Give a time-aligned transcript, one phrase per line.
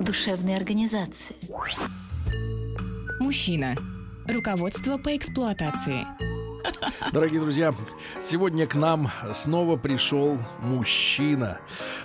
[0.00, 1.36] душевной организации.
[3.20, 3.74] Мужчина.
[4.26, 6.06] Руководство по эксплуатации.
[7.12, 7.74] Дорогие друзья,
[8.22, 11.58] сегодня к нам снова пришел мужчина,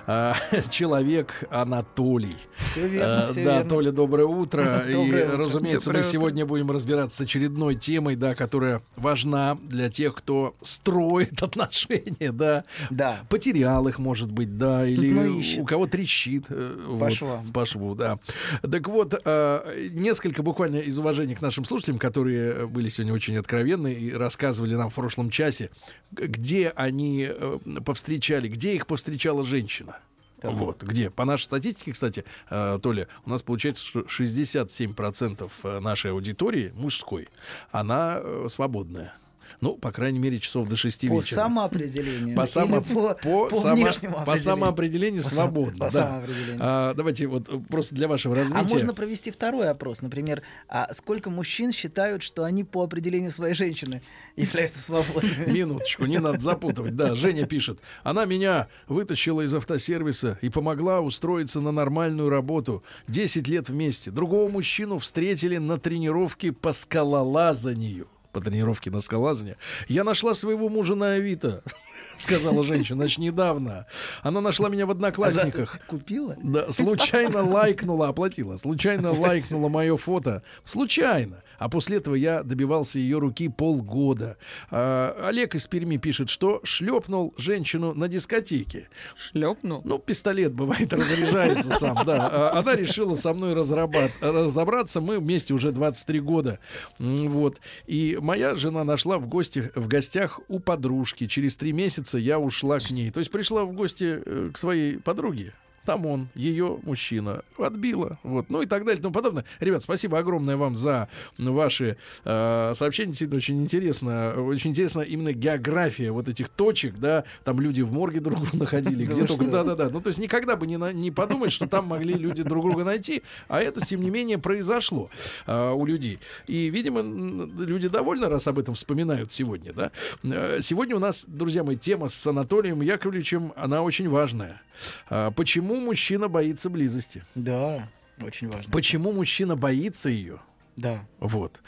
[0.07, 0.35] а,
[0.69, 2.35] человек Анатолий.
[2.57, 3.69] Все верно, А, все да, верно.
[3.69, 4.83] Толя, доброе утро.
[4.87, 5.37] И, Доброе утро.
[5.37, 6.11] разумеется, Доброе мы утро.
[6.11, 12.63] сегодня будем разбираться с очередной темой, да, которая важна для тех, кто строит отношения, да.
[12.89, 13.19] Да.
[13.29, 15.59] Потерял их, может быть, да, или Ну, ищет.
[15.59, 16.45] у кого трещит.
[16.49, 17.51] э, По вот.
[17.53, 18.19] По шву, да.
[18.61, 23.93] Так вот, э, несколько буквально из уважения к нашим слушателям, которые были сегодня очень откровенны
[23.93, 25.69] и рассказывали нам в прошлом часе,
[26.11, 29.97] где они э, повстречали, где их повстречала женщина.
[30.43, 31.09] Вот, где?
[31.09, 37.29] По нашей статистике, кстати, э, Толя, у нас получается, что 67% э, нашей аудитории мужской,
[37.71, 39.13] она э, свободная.
[39.59, 41.35] Ну, по крайней мере, часов до 6 По вечера.
[41.35, 42.35] самоопределению.
[42.35, 44.43] По, или само- по, по по само- внешнему по определению.
[44.43, 45.79] самоопределению По свободно.
[45.79, 45.91] по да.
[45.91, 46.57] самоопределению.
[46.59, 48.59] А, давайте вот э, просто для вашего развития.
[48.59, 53.53] А можно провести второй опрос, например, а сколько мужчин считают, что они по определению своей
[53.55, 54.01] женщины
[54.35, 55.45] являются свободными?
[55.51, 56.95] Минуточку, не надо запутывать.
[56.95, 57.79] Да, Женя пишет.
[58.03, 62.83] Она меня вытащила из автосервиса и помогла устроиться на нормальную работу.
[63.07, 64.11] 10 лет вместе.
[64.11, 68.07] Другого мужчину встретили на тренировке по скалолазанию.
[68.31, 69.57] По тренировке на скалолазание.
[69.87, 71.63] Я нашла своего мужа на Авито.
[72.17, 73.87] Сказала женщина, значит, недавно.
[74.21, 75.79] Она нашла меня в одноклассниках.
[75.87, 76.37] Купила?
[76.41, 78.57] Да, случайно лайкнула, оплатила.
[78.57, 80.43] Случайно лайкнула мое фото.
[80.63, 81.43] Случайно.
[81.61, 84.35] А после этого я добивался ее руки полгода.
[84.71, 88.89] А, Олег из Перми пишет, что шлепнул женщину на дискотеке.
[89.15, 89.83] Шлепнул.
[89.85, 92.29] Ну, пистолет бывает разряжается сам, да.
[92.31, 95.01] А Она решила со мной разобраться.
[95.01, 96.57] Мы вместе уже 23 года.
[96.97, 97.61] Вот.
[97.85, 101.27] И моя жена нашла в, гости, в гостях у подружки.
[101.27, 103.11] Через три месяца я ушла к ней.
[103.11, 105.53] То есть пришла в гости э, к своей подруге.
[105.85, 108.19] Там он, ее мужчина, отбила.
[108.23, 108.49] Вот.
[108.49, 109.45] Ну и так далее и тому подобное.
[109.59, 113.09] Ребят, спасибо огромное вам за ваши э, сообщения.
[113.09, 114.33] Действительно, очень интересно.
[114.43, 117.23] Очень интересно именно география вот этих точек, да.
[117.43, 119.05] Там люди в морге друг друга находили.
[119.11, 119.45] Где только.
[119.45, 119.89] Да-да-да.
[119.89, 122.83] Ну, то есть никогда бы не, на- не подумать, что там могли люди друг друга
[122.83, 123.23] найти.
[123.47, 125.09] А это, тем не менее, произошло
[125.47, 126.19] э, у людей.
[126.47, 129.91] И, видимо, люди довольны, раз об этом вспоминают сегодня, да.
[130.23, 134.61] Э, Сегодня у нас, друзья мои, тема с Анатолием Яковлевичем, она очень важная.
[135.09, 137.23] А, Почему мужчина боится близости?
[137.35, 137.87] Да,
[138.21, 138.71] очень важно.
[138.71, 140.39] Почему мужчина боится ее?
[140.75, 141.05] Да.
[141.19, 141.61] Вот.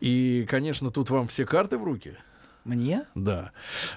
[0.00, 2.16] И, конечно, тут вам все карты в руки.
[2.68, 3.04] Мне?
[3.14, 3.52] Да.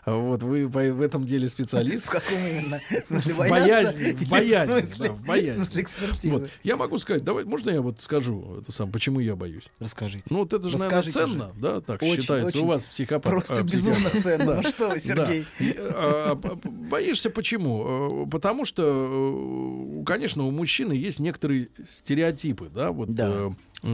[0.05, 2.05] Вот вы в этом деле специалист.
[2.07, 2.79] В каком именно?
[2.89, 5.51] В смысле, В боязни, в боязни, смысле- да, в боязни.
[5.51, 6.29] В смысле экспертизы?
[6.37, 6.49] Вот.
[6.63, 9.65] Я могу сказать, давай, можно я вот скажу это сам, почему я боюсь?
[9.79, 10.23] Расскажите.
[10.29, 11.59] Ну, вот это же, наверное, Расскажите ценно, же.
[11.61, 12.47] да, так Очень, считается.
[12.57, 12.61] очень.
[12.65, 13.23] У вас психопат.
[13.31, 14.61] Просто а, безумно ценно.
[14.61, 15.45] Ну что вы, Сергей?
[15.59, 18.25] А, а, Боишься почему?
[18.25, 23.51] Э, Потому что, э, конечно, у мужчины есть некоторые стереотипы, да, вот э,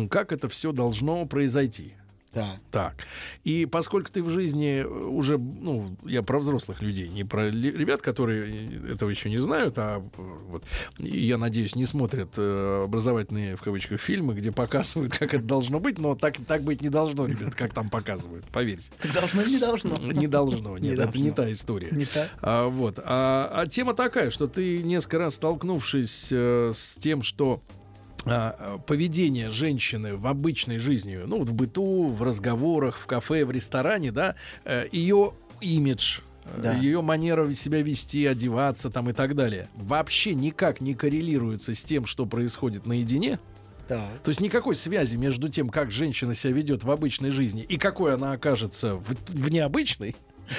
[0.10, 1.94] как это все должно произойти.
[2.38, 2.60] Да.
[2.70, 2.96] Так.
[3.44, 8.92] И поскольку ты в жизни уже, ну, я про взрослых людей, не про ребят, которые
[8.92, 10.64] этого еще не знают, а э, вот,
[11.00, 15.98] я надеюсь, не смотрят э, образовательные, в кавычках, фильмы, где показывают, как это должно быть,
[15.98, 18.92] но так, так быть не должно, ребят, как там показывают, поверьте.
[19.02, 19.96] Так должно или не должно?
[19.98, 21.34] Не должно, Не нет, это не должно.
[21.34, 21.90] та история.
[21.92, 22.30] Не так?
[22.42, 23.00] А, вот.
[23.04, 27.64] А, а тема такая, что ты несколько раз столкнувшись э, с тем, что
[28.86, 34.36] поведение женщины в обычной жизни, ну в быту, в разговорах, в кафе, в ресторане, да,
[34.92, 36.74] ее имидж, э, Да.
[36.74, 42.06] ее манера себя вести, одеваться там и так далее, вообще никак не коррелируется с тем,
[42.06, 43.40] что происходит наедине.
[43.88, 44.02] Так.
[44.24, 48.14] То есть никакой связи между тем, как женщина себя ведет в обычной жизни и какой
[48.14, 50.16] она окажется в, в необычной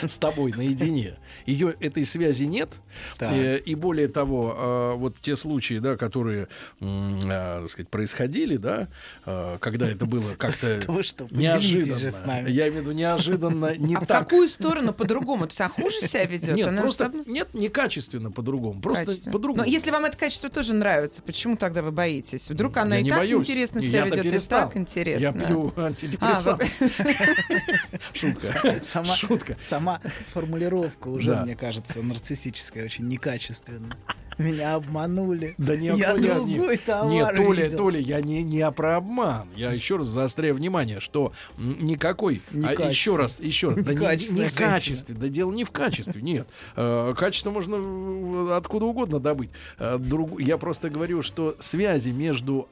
[0.07, 1.17] с тобой наедине.
[1.47, 2.71] Ее этой связи нет.
[3.19, 3.33] Так.
[3.33, 6.49] Э, И более того, э, вот те случаи, да, которые,
[6.81, 8.89] э, так сказать, происходили, да,
[9.27, 11.99] э, когда это было как-то Вы что, поделитесь неожиданно.
[11.99, 12.51] же с нами.
[12.51, 14.25] Я имею в виду неожиданно, не а в так.
[14.29, 15.47] какую сторону по-другому?
[15.47, 16.55] То есть, а хуже себя ведет?
[16.57, 19.63] Нет, Она просто же нет, не качественно по-другому, просто по-другому.
[19.65, 22.49] Но если вам это качество тоже нравится, почему тогда вы боитесь?
[22.51, 23.41] Вдруг она Я и не так боюсь.
[23.47, 25.23] интересно себя ведет, и так интересно.
[25.23, 26.63] Я пью А, антидепрессант.
[28.13, 28.81] Шутка.
[28.85, 29.57] Сама, Шутка.
[29.79, 30.01] Сама
[30.33, 31.45] формулировка уже, Да.
[31.45, 33.93] мне кажется, нарциссическая, очень некачественная.
[34.39, 35.55] Меня обманули.
[35.59, 37.79] Да не Я другой товар Нет, Толя, видел.
[37.79, 39.49] Толя, я не, не про обман.
[39.57, 42.41] Я еще раз заостряю внимание, что никакой...
[42.53, 43.83] А, еще раз, еще раз.
[43.83, 45.15] Да не, не качестве.
[45.15, 46.47] Да дело не в качестве, нет.
[46.77, 49.51] Э, Качество можно э, откуда угодно добыть.
[49.79, 52.69] Э, друг- Я просто говорю, что связи между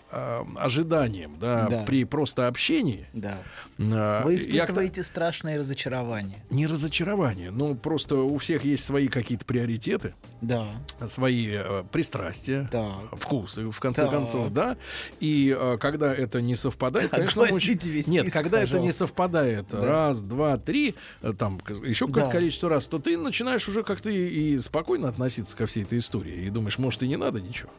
[0.57, 1.83] ожиданием, да, Да.
[1.85, 3.07] при просто общении...
[3.13, 3.39] Да.
[3.79, 6.39] Вы я испытываете страшное разочарование.
[6.51, 10.69] Не разочарование, ну просто у всех есть свои какие-то приоритеты, Да.
[11.07, 12.97] свои э, пристрастия, Да.
[13.13, 14.11] вкусы, в конце Так.
[14.11, 14.77] концов, да.
[15.21, 18.99] И э, когда это не совпадает, конечно, Огласите весь нет, список, когда это не пожалуйста.
[19.07, 19.81] совпадает, Да.
[19.87, 22.33] раз, два, три, э, там еще какое-то Да.
[22.33, 26.51] количество раз, то ты начинаешь уже как-то и спокойно относиться ко всей этой истории и
[26.51, 27.71] думаешь, может и не надо ничего.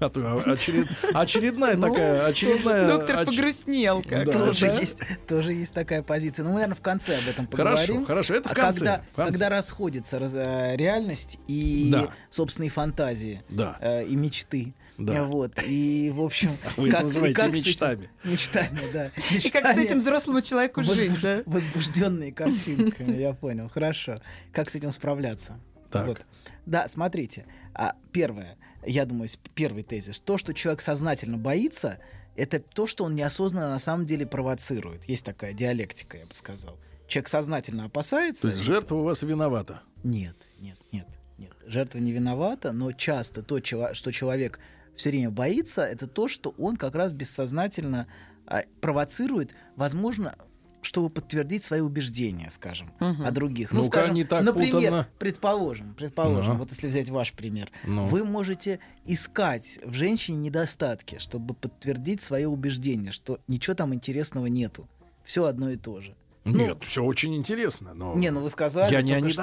[0.00, 2.86] А то очеред- очередная Ну, такая, очередная...
[2.88, 4.32] Доктор оч- погрустнел как Да.
[4.32, 4.80] Тоже, да?
[4.80, 4.96] есть,
[5.28, 6.42] тоже есть такая позиция.
[6.42, 8.06] Ну, мы, наверное, в конце об этом Хорошо, поговорим.
[8.06, 9.30] хорошо, это в А конце, Когда, в конце.
[9.32, 12.08] когда расходится раз- э, реальность и Да.
[12.30, 13.76] собственные фантазии Да.
[13.80, 14.74] э, и мечты.
[14.96, 15.24] Да.
[15.24, 15.52] Вот.
[15.66, 18.10] И, в общем, Вы это называете с этим- мечтами.
[18.24, 19.06] мечтами, да.
[19.30, 21.42] И как с этим взрослому человеку жить, да?
[21.46, 23.68] Возбужденные картинками, я понял.
[23.68, 24.16] Хорошо.
[24.52, 25.58] Как с этим справляться?
[25.90, 26.06] Так.
[26.06, 26.20] Вот.
[26.66, 27.46] Да, смотрите.
[27.74, 30.20] А, первое, я думаю, первый тезис.
[30.20, 31.98] То, что человек сознательно боится,
[32.36, 35.04] это то, что он неосознанно на самом деле провоцирует.
[35.04, 36.78] Есть такая диалектика, я бы сказал.
[37.06, 38.42] Человек сознательно опасается.
[38.42, 39.82] То есть жертва у вас виновата.
[40.04, 41.52] Нет, нет, нет, нет.
[41.66, 43.58] Жертва не виновата, но часто то,
[43.92, 44.60] что человек
[44.96, 48.06] все время боится, это то, что он как раз бессознательно
[48.46, 50.36] а, провоцирует, возможно,
[50.82, 53.24] чтобы подтвердить свои убеждения, скажем, Мгм.
[53.26, 53.72] о других.
[53.72, 55.08] Ну-ка, скажем, не так например, путанно.
[55.18, 56.58] предположим, предположим, Ну.
[56.60, 58.06] вот если взять ваш пример, Ну.
[58.06, 64.88] вы можете искать в женщине недостатки, чтобы подтвердить свое убеждение, что ничего там интересного нету,
[65.24, 66.14] все одно и то же.
[66.44, 68.90] Ну, Нет, все очень интересно, но Не, ну вы сказали.
[68.92, 69.42] я не о только что.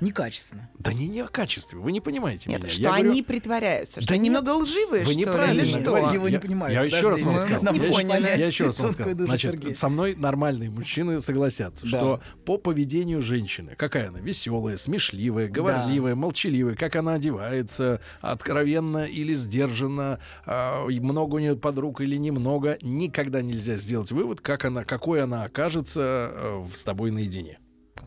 [0.00, 0.70] Некачественно.
[0.78, 2.70] Да не, не о качестве, вы не понимаете Нет, меня.
[2.70, 5.60] что Я они говорю, притворяются, что Да они нет, немного лживые, вы что ли, неправильно
[5.60, 5.80] или что?
[5.80, 6.14] говорите.
[6.14, 6.74] Его не Я- понимают.
[6.74, 7.72] Я еще раз вам скажу.
[7.72, 8.22] Не Я, поняли.
[8.24, 9.14] я еще раз вам скажу.
[9.14, 11.88] душу Значит, со мной нормальные мужчины согласятся, Да.
[11.98, 19.34] что по поведению женщины, какая она, веселая, смешливая, говорливая, молчаливая, как она одевается, откровенно или
[19.34, 25.22] сдержанно, а, много у нее подруг или немного, никогда нельзя сделать вывод, как она, какой
[25.22, 27.58] она окажется э, с тобой наедине.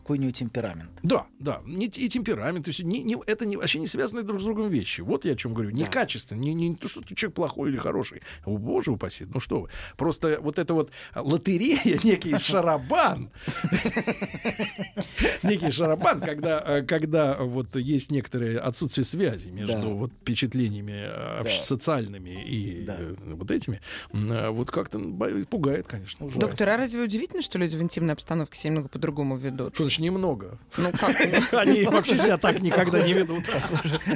[0.04, 0.90] Какой у него темперамент.
[1.02, 4.38] Да, да, не, и темперамент, и всё, не- не- это не, вообще не связанные друг
[4.38, 5.00] с другом вещи.
[5.00, 5.70] Вот я о чем говорю.
[5.70, 5.88] Не Да.
[5.90, 8.20] качество, не, не то, что ты человек плохой или хороший.
[8.44, 9.68] О, боже упаси, ну что вы.
[9.96, 13.30] Просто вот это вот лотерея, некий шарабан,
[15.42, 19.88] некий шарабан, когда, э, когда вот есть некоторое отсутствие связи между Да.
[19.88, 21.50] вот впечатлениями э, Да.
[21.60, 22.96] социальными и Да.
[22.98, 23.80] э, вот этими,
[24.12, 24.98] вот как-то
[25.48, 26.26] пугает, конечно.
[26.26, 26.40] ужасно.
[26.48, 29.74] Доктор, а разве удивительно, что люди в интимной обстановке себя немного по-другому ведут?
[29.74, 30.58] Что значит немного?
[30.76, 31.16] Ну как?
[31.52, 33.44] Они вообще себя так никогда не ведут.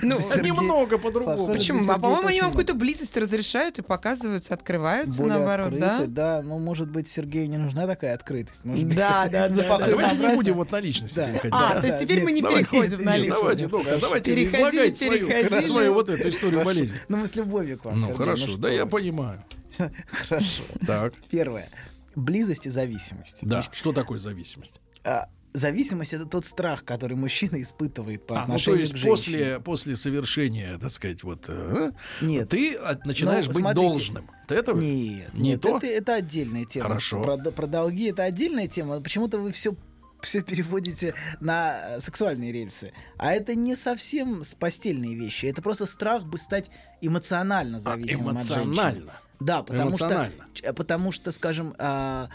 [0.03, 1.53] Ну, Немного по-другому.
[1.53, 1.91] Почему?
[1.91, 6.05] А по-моему, они вам какую-то близость разрешают и показываются, открываются, более наоборот, да?
[6.07, 6.43] да?
[6.43, 8.65] Ну, может быть, Сергею не нужна такая открытость.
[8.65, 11.21] Может быть, Да, да, да, давайте не будем вот на личности.
[11.51, 13.41] А, то есть теперь мы не переходим на личность.
[13.41, 16.99] Давайте, доктор, давайте излагайте свою, вот эту историю болезни.
[17.09, 19.45] Ну, мы с любовью к вам, Ну, хорошо, что да я понимаю.
[20.11, 20.63] Хорошо.
[20.87, 21.69] Так, Первое.
[22.17, 23.39] Близость и зависимость.
[23.43, 24.81] да, что такое зависимость?
[25.05, 28.97] А, зависимость это тот страх, который мужчина испытывает по А, ну то отношению есть к
[28.97, 29.11] женщине.
[29.39, 32.49] после, после совершения, так сказать, вот, э, Нет.
[32.49, 33.89] ты начинаешь Ну, быть смотрите.
[33.89, 34.31] должным.
[34.47, 34.73] Ты это?
[34.73, 35.77] Нет, Не нет, то?
[35.79, 36.89] Это, это отдельная тема.
[36.89, 37.23] Хорошо.
[37.23, 39.01] Про, про долги это отдельная тема.
[39.01, 39.75] Почему-то вы все
[40.21, 42.93] все переводите на э, сексуальные рельсы.
[43.19, 45.47] А это не совсем постельные вещи.
[45.47, 48.65] Это просто страх бы стать эмоционально А, зависимым от женщины.
[48.65, 49.13] эмоционально.
[49.41, 50.45] Да, потому что, Эмоционально.
[50.75, 52.29] потому что, скажем, а, э,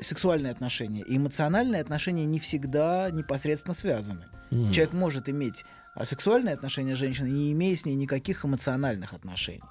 [0.00, 4.24] сексуальные отношения и эмоциональные отношения не всегда непосредственно связаны.
[4.50, 4.72] М.
[4.72, 5.64] Человек может иметь
[5.94, 9.62] а, сексуальные отношения с женщиной, не имея с ней никаких эмоциональных отношений.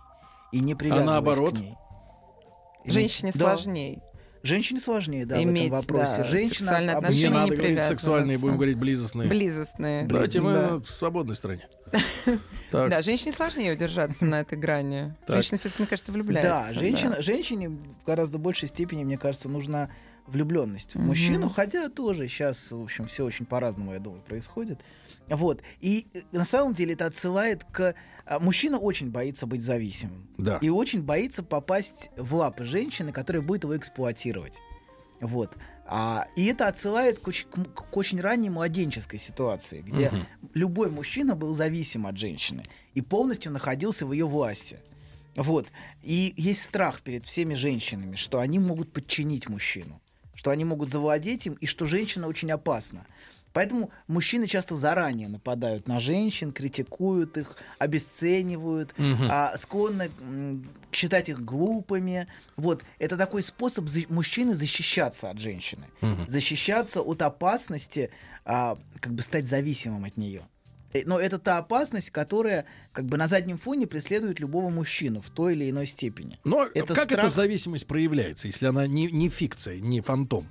[0.51, 1.55] И не привязываясь наоборот?
[1.55, 1.75] к ней.
[2.85, 3.55] Женщине да.
[3.55, 4.01] сложнее.
[4.43, 6.17] Женщине сложнее, да, Иметь, в этом вопросе.
[6.17, 9.29] да, Женщина сексуальные об- Не отношения надо не говорить сексуальные, будем говорить близостные.
[9.29, 10.05] Близостные.
[10.05, 10.75] Давайте мы Да.
[10.79, 11.67] в свободной стране.
[12.71, 12.89] Так.
[12.89, 15.13] Да, женщине сложнее удержаться на этой грани.
[15.27, 15.35] Так.
[15.35, 16.49] Женщина все-таки, мне кажется, влюбляется.
[16.73, 19.89] Да, женщина, женщине в гораздо большей степени, мне кажется, нужна
[20.27, 24.79] влюбленность в мужчину, хотя тоже сейчас, в общем, все очень по-разному, я думаю, происходит.
[25.27, 25.61] Вот.
[25.81, 27.93] И э, на самом деле это отсылает к...
[28.25, 30.27] а, Мужчина очень боится быть зависимым.
[30.37, 30.57] Да.
[30.61, 34.59] И очень боится попасть в лапы женщины, которая будет его эксплуатировать.
[35.21, 35.55] Вот.
[35.85, 40.25] А, и это отсылает к очень, к- к очень ранней младенческой ситуации, где Мгм.
[40.53, 42.63] любой мужчина был зависим от женщины
[42.93, 44.79] и полностью находился в ее власти.
[45.35, 45.67] Вот.
[46.03, 49.99] И есть страх перед всеми женщинами, что они могут подчинить мужчину,
[50.35, 53.05] что они могут завладеть им, и что женщина очень опасна.
[53.53, 58.95] Поэтому мужчины часто заранее нападают на женщин, критикуют их, обесценивают,
[59.29, 60.09] а, склонны
[60.91, 62.27] считать их глупыми.
[62.55, 65.85] Вот это такой способ за- мужчины защищаться от женщины,
[66.27, 68.09] защищаться от опасности,
[68.45, 70.41] а, как бы стать зависимым от нее.
[70.93, 75.29] Э, Но это та опасность, которая как бы на заднем фоне преследует любого мужчину в
[75.29, 76.39] той или иной степени.
[76.43, 80.47] Но Это как эта страх- зависимость проявляется, если она не, не фикция, не фантом?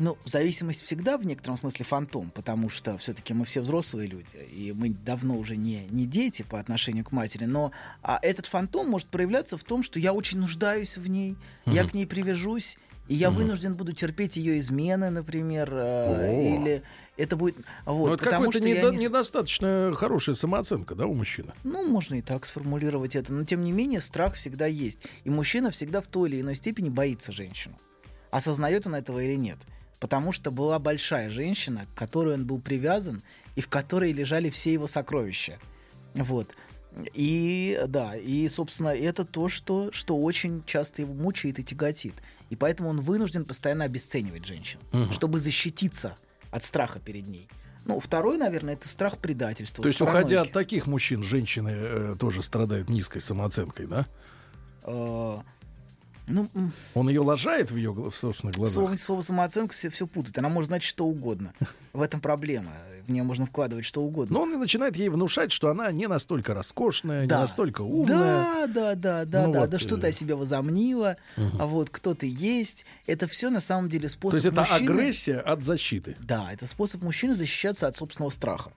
[0.00, 4.72] Ну, зависимость всегда в некотором смысле фантом, потому что все-таки мы все взрослые люди, и
[4.72, 9.08] мы давно уже не, не дети по отношению к матери, но а этот фантом может
[9.08, 11.34] проявляться в том, что я очень нуждаюсь в ней,
[11.66, 16.54] я к ней привяжусь, и я вынужден буду терпеть ее измены, например, э, О.
[16.54, 16.82] или
[17.16, 17.56] это будет...
[17.86, 21.54] Вот, ну, это потому какая-то недо- не недостаточно хорошая самооценка, да, у мужчины?
[21.64, 24.98] Ну, можно и так сформулировать это, но тем не менее страх всегда есть.
[25.24, 27.78] И мужчина всегда в той или иной степени боится женщину.
[28.30, 29.58] Осознает он этого или нет.
[30.00, 33.22] Потому что была большая женщина, к которой он был привязан,
[33.56, 35.58] и в которой лежали все его сокровища.
[36.14, 36.54] Вот.
[37.14, 42.14] И да, и, собственно, это то, что, что очень часто его мучает и тяготит.
[42.50, 44.78] И поэтому он вынужден постоянно обесценивать женщин,
[45.12, 46.16] чтобы защититься
[46.50, 47.48] от страха перед ней.
[47.84, 49.82] Ну, второй, наверное, это страх предательства.
[49.82, 50.26] То есть, паранойки.
[50.26, 54.06] уходя от таких мужчин, женщины э, тоже страдают низкой самооценкой, да?
[54.82, 55.38] Э,
[56.28, 56.48] Ну,
[56.94, 58.74] Он ее лажает в ее, в собственных глазах.
[58.74, 60.36] слово, слово самооценка все, все путает.
[60.38, 61.52] Она может значить что угодно.
[61.92, 62.70] В этом проблема.
[63.06, 64.34] В нее можно вкладывать что угодно.
[64.34, 67.40] Но он и начинает ей внушать, что она не настолько роскошная, не Да.
[67.40, 68.06] настолько умная.
[68.18, 71.88] Да, да, да, да, Ну да, вот, да, что э, о себе возомнила, а вот
[71.88, 72.84] кто ты есть.
[73.06, 76.16] Это все на самом деле способ То есть это мужчины- агрессия от защиты.
[76.20, 78.72] Да, это способ мужчины защищаться от собственного страха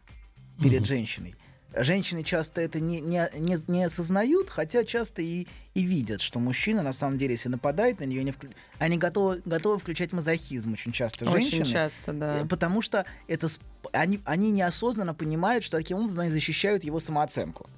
[0.64, 1.36] перед женщиной.
[1.74, 6.82] Женщины часто это не, не, не, не осознают, хотя часто и, и видят, что мужчина,
[6.84, 10.92] на самом деле, если нападает на нее, не вклю- они готовы, готовы включать мазохизм очень
[10.92, 11.62] часто женщины.
[11.62, 12.42] Очень часто, да.
[12.42, 13.48] Э, Потому что это
[13.94, 17.70] они, они неосознанно понимают, что таким образом они защищают его самооценку.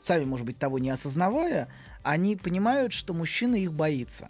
[0.00, 1.68] Сами, может быть, того не осознавая,
[2.02, 4.28] они понимают, что мужчина их боится.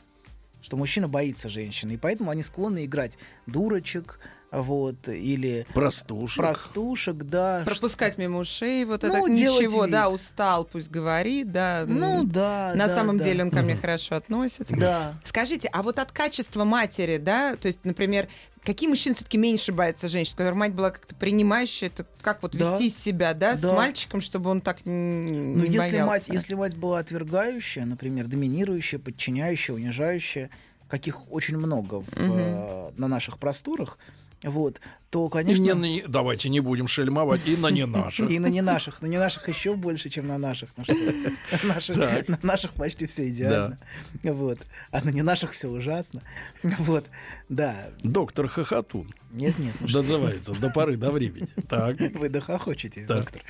[0.63, 1.93] Что мужчина боится женщины.
[1.93, 6.37] И поэтому они склонны играть дурочек, вот, или Простушек.
[6.38, 7.62] простушек, да.
[7.67, 9.93] Пропускать мимо ушей, вот Ну, это ничего, вид.
[9.93, 11.85] да, устал, пусть говорит, да.
[11.87, 12.73] Ну, да.
[12.75, 13.25] На да, самом да.
[13.25, 14.75] деле он ко мне хорошо относится.
[14.76, 15.14] Да.
[15.25, 18.28] Скажите, а вот от качества матери, да, то есть, например,
[18.64, 22.73] какие мужчины все-таки меньше боятся женщин, которая мать была как-то принимающая, это как вот Да.
[22.73, 23.75] вести себя, да, с Да.
[23.75, 26.07] мальчиком, чтобы он так Ну, не если боялся?
[26.07, 30.49] мать, если мать была отвергающая, например, доминирующая, подчиняющая, унижающая,
[30.88, 33.99] каких очень много в, э, на наших просторах,
[34.42, 34.80] вот,
[35.11, 35.62] то, И конечно...
[35.62, 35.73] не
[36.03, 38.31] на- давайте не будем шельмовать, и на не наших.
[38.31, 39.00] И на не наших.
[39.00, 40.71] На не наших еще больше, чем на наших.
[40.77, 42.29] На наших- наших- Так.
[42.29, 43.79] На наших почти все идеально.
[44.23, 44.59] Вот.
[44.91, 46.23] А на не наших все ужасно.
[46.62, 47.07] Вот.
[47.49, 47.88] Да.
[48.03, 49.15] Доктор Хохотун.
[49.31, 49.75] Нет, нет.
[49.81, 51.49] ну что Дозывается до поры до времени.
[51.69, 51.99] Так.
[52.00, 53.19] Вы дохохочетесь, Так.
[53.19, 53.43] доктор.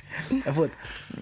[0.53, 0.71] Вот.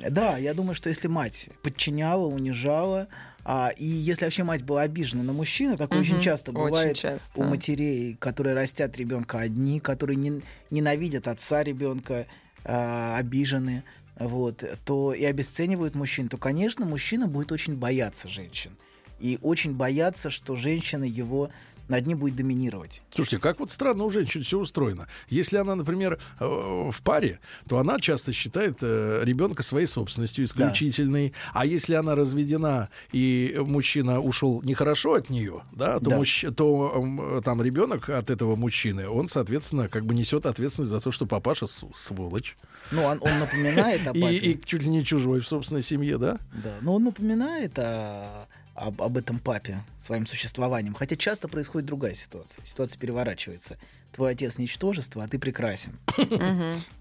[0.09, 3.07] Да, я думаю, что если мать подчиняла, унижала,
[3.49, 6.21] а, и если вообще мать была обижена на мужчину, такое очень Мгм.
[6.21, 7.39] часто Очень бывает часто.
[7.39, 10.26] у матерей, которые растят ребенка одни, которые не-
[10.69, 12.27] ненавидят отца ребенка,
[12.63, 13.83] а, обижены,
[14.19, 18.71] вот, то и обесценивают мужчин, то, конечно, мужчина будет очень бояться женщин.
[19.19, 21.49] И очень бояться, что женщина его
[21.87, 23.01] над ним будет доминировать.
[23.13, 25.07] Слушайте, как вот странно у женщин все устроено.
[25.29, 31.33] Если она, например, э, в паре, то она часто считает э, ребенка своей собственностью исключительной.
[31.53, 36.17] А если она разведена и мужчина ушел нехорошо от нее, да, то, Да.
[36.19, 41.11] мужч- то там ребенок от этого мужчины, он, соответственно, как бы несет ответственность за то,
[41.11, 42.57] что папаша сволочь.
[42.91, 44.35] Ну, он, он напоминает о И, папе.
[44.35, 46.39] и чуть ли не чужой в собственной семье, да?
[46.51, 50.93] Да, но он напоминает о- об, об этом папе своим существованием.
[50.93, 52.63] Хотя часто происходит другая ситуация.
[52.63, 53.77] Ситуация переворачивается.
[54.11, 55.97] Твой отец ничтожество, а ты прекрасен.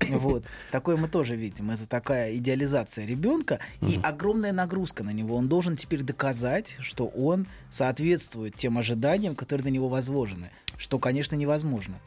[0.09, 0.45] Вот.
[0.71, 1.71] Такое мы тоже видим.
[1.71, 5.37] Это такая идеализация ребенка и огромная нагрузка на него.
[5.37, 10.51] Он должен теперь доказать, что он соответствует тем ожиданиям, которые на него возложены.
[10.79, 12.01] Что, конечно, невозможно.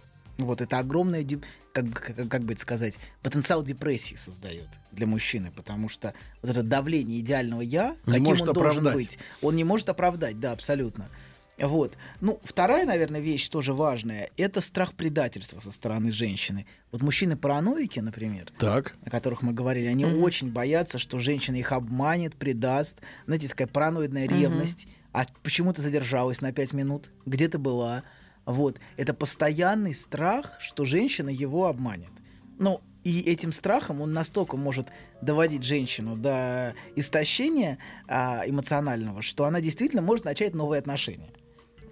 [0.46, 1.26] Вот это огромное,
[1.74, 6.52] как, бы- как, как бы это сказать, потенциал депрессии создает для мужчины, потому что вот
[6.52, 8.94] это давление идеального я, Не каким может он должен оправдать.
[8.96, 11.10] быть, он не может оправдать, да, абсолютно.
[11.58, 11.98] Вот.
[12.22, 16.66] Ну, вторая, наверное, вещь тоже важная, это страх предательства со стороны женщины.
[16.94, 18.96] Вот мужчины-параноики, например, Так.
[19.04, 23.02] о которых мы говорили, они очень боятся, что женщина их обманет, предаст.
[23.26, 24.88] Знаете, такая параноидная ревность.
[25.12, 27.12] А почему ты задержалась на пять минут?
[27.26, 28.04] Где ты была?
[28.46, 28.80] Вот.
[28.98, 32.12] Это постоянный страх, что женщина его обманет.
[32.58, 34.88] Ну, и этим страхом он настолько может
[35.22, 37.78] доводить женщину до истощения
[38.08, 41.32] а, эмоционального, что она действительно может начать новые отношения.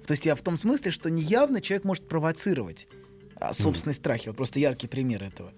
[0.05, 2.87] То есть я в том смысле, что неявно человек может провоцировать
[3.35, 4.27] а, собственные страхи.
[4.27, 5.53] Вот просто яркий пример этого.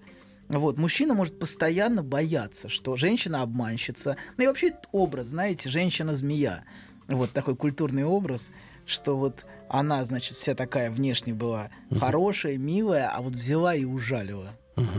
[0.48, 4.16] Вот, мужчина может постоянно бояться, что женщина обманщица.
[4.36, 6.64] Ну и вообще образ, знаете, женщина-змея.
[7.06, 8.50] Вот такой культурный образ,
[8.84, 14.56] что вот она, значит, вся такая внешне была хорошая, милая, а вот взяла и ужалила.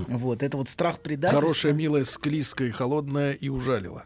[0.08, 1.42] Вот, это вот страх предательства.
[1.42, 4.06] Хорошая, милая, склизкая, холодная и ужалила.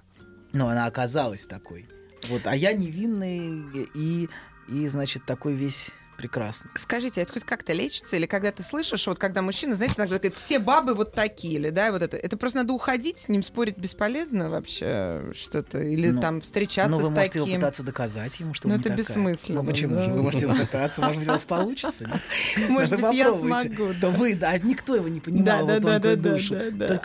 [0.54, 1.88] Но она оказалась такой.
[2.30, 4.28] Вот, а я невинный и,
[4.68, 6.70] и значит, такой весь прекрасный.
[6.76, 8.16] Скажите, это хоть как-то лечится?
[8.16, 11.70] Или когда ты слышишь, вот когда мужчина, знаете, иногда говорит, все бабы вот такие, или
[11.70, 12.18] да, вот это.
[12.18, 15.80] Это просто надо уходить, с ним спорить бесполезно вообще что-то?
[15.80, 17.62] Или Ну, там встречаться Ну, вы с можете его таким?
[17.62, 18.98] пытаться доказать ему, что Ну, это такая.
[18.98, 20.02] бессмысленно, Ну, почему да.
[20.04, 20.12] же?
[20.12, 22.22] Вы можете попытаться, может быть, у вас получится.
[22.70, 23.94] Может быть, я смогу.
[24.00, 26.56] Да вы, да, никто его не понимал, его тонкую душу.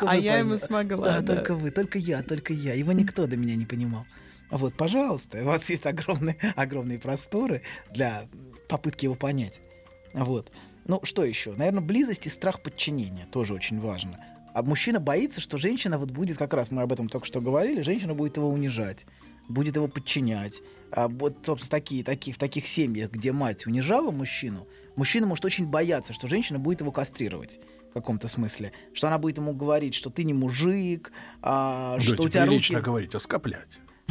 [0.06, 1.34] А я ему смогла, да.
[1.36, 2.74] только вы, только я, только я.
[2.74, 4.06] Его никто до меня не понимал.
[4.50, 8.24] Вот, пожалуйста, у вас есть огромные, огромные просторы для
[8.68, 9.60] попытки его понять.
[10.12, 10.50] Вот.
[10.86, 11.52] Ну, что еще?
[11.52, 14.18] Наверное, близость и страх подчинения тоже очень важно.
[14.52, 17.82] А мужчина боится, что женщина вот будет, как раз мы об этом только что говорили,
[17.82, 19.06] женщина будет его унижать,
[19.48, 20.60] будет его подчинять.
[20.90, 24.66] А вот, собственно, такие, такие, в таких семьях, где мать унижала мужчину,
[24.96, 28.72] мужчина может очень бояться, что женщина будет его кастрировать в каком-то смысле.
[28.92, 32.74] Что она будет ему говорить, что ты не мужик, а, Да, что у тебя руки...
[32.74, 33.20] говорить, а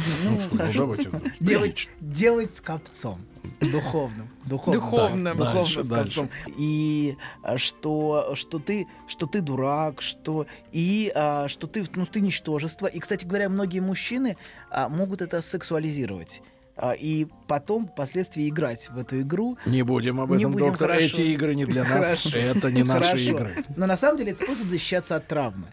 [0.00, 0.24] скоплять.
[0.24, 0.72] Ну, что, ну, хорошо.
[0.80, 3.20] давайте, ну, делать, делать с копцом.
[3.60, 4.28] Духовным.
[4.44, 4.80] Духовным.
[4.80, 5.24] Духовным.
[5.24, 6.04] Да, духовным Дальше, с дальше.
[6.20, 6.30] копцом.
[6.58, 12.20] И а, что, что, ты, что ты дурак, что, и а, что ты, ну, ты
[12.20, 12.86] ничтожество.
[12.86, 14.36] И, кстати говоря, многие мужчины
[14.70, 16.42] а, могут это сексуализировать.
[16.76, 19.58] А, и потом впоследствии играть в эту игру.
[19.66, 20.88] Не будем об Не этом, будем, доктор.
[20.88, 21.06] хорошо.
[21.06, 21.92] Эти игры не для нас.
[21.92, 22.36] Хорошо.
[22.38, 23.24] Это не наши Хорошо.
[23.24, 23.64] игры.
[23.76, 25.66] Но на самом деле это способ защищаться от травмы.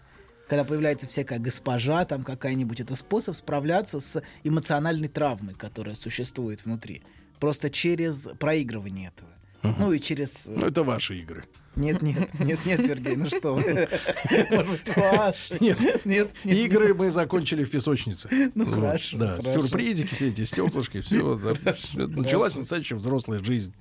[0.48, 7.02] Когда появляется всякая госпожа, там какая-нибудь, это способ справляться с эмоциональной травмой, которая существует внутри.
[7.38, 9.30] Просто через проигрывание этого.
[9.78, 10.46] Ну и через...
[10.46, 11.44] э, Ну, это ваши игры.
[11.74, 13.54] Нет, нет, нет, нет, Сергей, ну что.
[14.50, 15.56] Может быть, ваши.
[15.60, 16.04] Нет.
[16.04, 16.56] нет, нет.
[16.58, 18.28] Игры мы закончили в песочнице.
[18.54, 19.52] Ну, Вот, хорошо, Да, хорошо.
[19.52, 21.36] сюрпризики, все эти стеклышки, все.
[21.94, 23.74] Началась настоящая взрослая жизнь.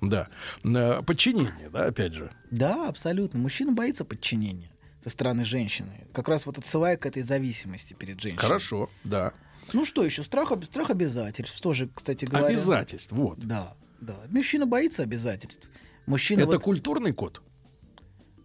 [0.00, 0.28] Да.
[0.64, 2.30] Э, Подчинение, да, опять же.
[2.50, 3.40] Да, абсолютно.
[3.40, 4.68] Мужчина боится подчинения
[5.02, 6.06] со стороны женщины.
[6.12, 8.40] Как раз вот отсылая к этой зависимости перед женщиной.
[8.40, 9.32] Хорошо, да.
[9.72, 10.22] Ну что еще?
[10.22, 11.60] Страх, страх обязательств.
[11.60, 12.46] Тоже, кстати говоря.
[12.46, 13.38] Обязательств, вот.
[13.38, 14.16] Да, да.
[14.28, 15.68] Мужчина боится обязательств.
[16.06, 17.42] Мужчина Это вот, культурный код?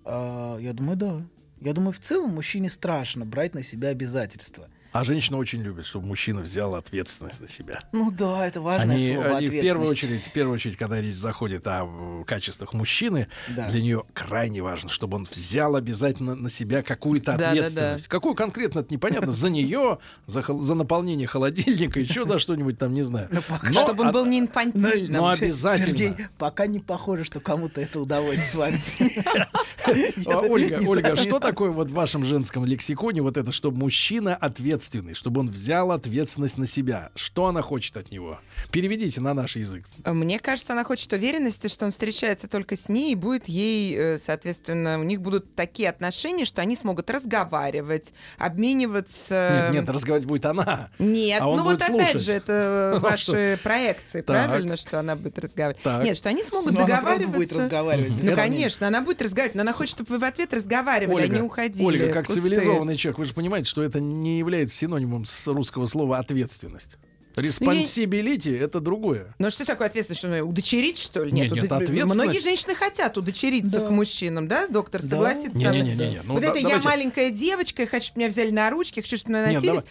[0.06, 1.22] а, я думаю, да.
[1.60, 4.70] Я думаю, в целом мужчине страшно брать на себя обязательства.
[5.00, 7.84] А женщина очень любит, чтобы мужчина взял ответственность на себя.
[7.92, 9.92] Ну да, это важное Они, слово они в первую ответственность.
[9.92, 13.70] очередь, в первую очередь, когда речь заходит о качествах мужчины, Да.
[13.70, 17.52] для нее крайне важно, чтобы он взял обязательно на себя какую-то Да, да, да.
[17.52, 18.08] ответственность.
[18.08, 19.32] Какую конкретно, это непонятно.
[19.32, 23.28] За нее, за, хол- за наполнение холодильника, еще за что-нибудь там, не знаю.
[23.32, 25.22] Ну, пока Но Чтобы он был не Ну, инфантильным.
[25.22, 25.86] ну, Се- обязательно.
[25.96, 28.82] Сергей, пока не похоже, что кому-то это удалось с вами.
[30.26, 35.42] Ольга, Ольга, что такое вот в вашем женском лексиконе вот это, чтобы мужчина ответственный, чтобы
[35.42, 37.12] он взял ответственность на себя?
[37.16, 38.40] Что она хочет от него?
[38.72, 39.86] Переведите на наш язык.
[40.06, 44.18] Мне кажется, она хочет уверенности, что он встречается только с ней, и будет ей, э,
[44.20, 49.70] соответственно, у них будут такие отношения, что они смогут разговаривать, обмениваться...
[49.72, 50.90] Нет, нет, разговаривать будет она.
[51.00, 52.26] Нет, А он ну будет вот опять слушать.
[52.26, 55.84] же, это ваши проекции, правильно, что она будет разговаривать?
[56.04, 57.28] Нет, что они смогут Ну, договариваться.
[57.38, 58.12] будет разговаривать.
[58.14, 61.28] без Ну, конечно, она будет разговаривать, но она хочет, чтобы вы в ответ разговаривали, а
[61.28, 61.86] не уходили.
[61.86, 66.18] Ольга, как цивилизованный человек, вы же понимаете, что это не является синонимом с русского слова
[66.20, 66.98] ответственность.
[67.36, 69.36] Responsibility это другое.
[69.40, 70.20] Ну что такое ответственность?
[70.22, 71.32] Что, удочерить, что ли?
[71.32, 73.88] Нет, нет, уд- ответственность- Многие женщины хотят удочериться Да.
[73.88, 75.08] к мужчинам, да, доктор, Да.
[75.10, 75.82] согласится со мной?
[75.82, 76.22] Не-не-не-не.
[76.24, 79.00] Ну, вот да- это я давайте- маленькая девочка, я хочу, чтобы меня взяли на ручки,
[79.00, 79.84] я хочу, чтобы меня Нет, носились.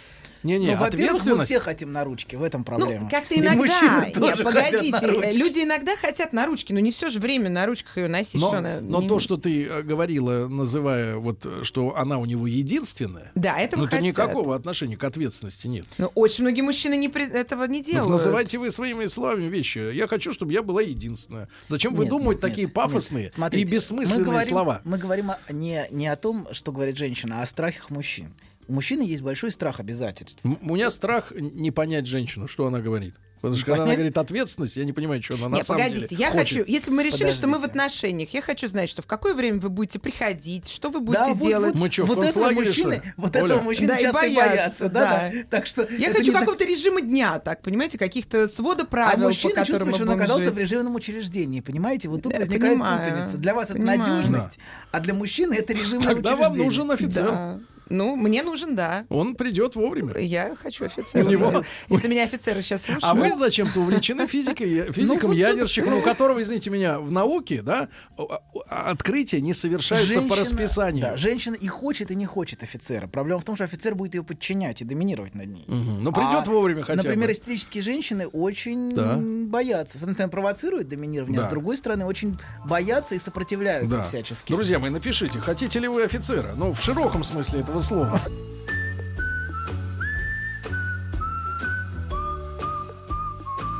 [0.42, 0.58] Давай.
[0.58, 3.02] Не-не, Ну, во-первых, мы все хотим на ручке, в этом проблема.
[3.04, 3.56] Ну, как-то иногда.
[3.56, 5.32] мужчины Нет, тоже хотят на погодите, ручке.
[5.38, 8.40] люди иногда хотят на ручки, но не все же время на ручках ее носить.
[8.40, 12.18] Но, что она но не- то, что ты э, говорила, называя вот, э, что она
[12.18, 15.86] у него единственная, Да, этого ну, это никакого отношения к ответственности нет.
[15.98, 18.10] Но очень многие мужчины не при- этого не делают.
[18.10, 19.92] называйте вы своими словами вещи.
[19.94, 21.48] Я хочу, чтобы я была единственная.
[21.68, 23.32] Зачем Нет, выдумывать нет, такие нет, пафосные нет.
[23.34, 24.80] Смотрите, и бессмысленные мы говорим, слова?
[24.84, 28.32] Мы говорим о- не, не о том, что говорит женщина, а о страхах мужчин.
[28.68, 30.40] У мужчины есть большой страх обязательств.
[30.44, 33.14] М- У меня страх не понять женщину, что она говорит.
[33.42, 36.06] Потому что когда она говорит ответственность, я не понимаю, что она на Нет, самом погодите,
[36.08, 36.48] деле я хочет.
[36.48, 37.80] хочу, если мы решили, что мы в Подождите.
[37.80, 41.24] отношениях, я хочу знать, что в какое время вы будете приходить, что вы Да, будете
[41.34, 41.74] вот- делать.
[41.74, 43.44] вот, Мы в вот этого мужчины, что вот Оля?
[43.44, 45.30] этого мужчины Да, и часто и боятся, боятся, да, да.
[45.32, 45.44] да.
[45.50, 49.26] Так что Я хочу не так- какого-то режима дня, так, понимаете, каких-то свода А правил,
[49.28, 50.54] мужчина по которым чувствует, мы что он оказался жить.
[50.54, 52.08] в режимном учреждении, понимаете?
[52.08, 53.36] Вот тут Да, возникает понимаю, путаница.
[53.36, 53.98] Для вас это понимаю.
[54.00, 54.58] надежность,
[54.90, 56.64] а для мужчины это режимное Тогда вам учреждение.
[56.64, 57.24] нужен офицер.
[57.30, 57.60] Да.
[57.88, 59.04] Ну, мне нужен, да.
[59.08, 60.18] Он придет вовремя.
[60.18, 61.24] Я хочу офицера.
[61.24, 63.04] У него- Если- меня офицеры сейчас слушают.
[63.04, 67.88] А вы зачем-то увлечены физикой, физиком, вот ядерщиком, у которого, извините меня, в науке, да,
[68.16, 68.22] о-
[68.54, 71.02] о- открытия не совершаются по расписанию.
[71.02, 73.06] Да, женщина и хочет, и не хочет офицера.
[73.06, 75.64] Проблема в том, что офицер будет ее подчинять и доминировать над ней.
[75.66, 76.02] Мгм.
[76.02, 77.32] Но придет А, вовремя хотя Например, бы.
[77.32, 79.16] истерические женщины очень Да.
[79.20, 79.98] боятся.
[79.98, 81.48] С одной стороны, провоцируют доминирование, а Да.
[81.48, 84.02] с другой стороны, очень боятся и сопротивляются Да.
[84.02, 84.52] всячески.
[84.52, 86.54] Друзья мои, напишите, хотите ли вы офицера?
[86.56, 88.20] Ну, в широком смысле этого слова.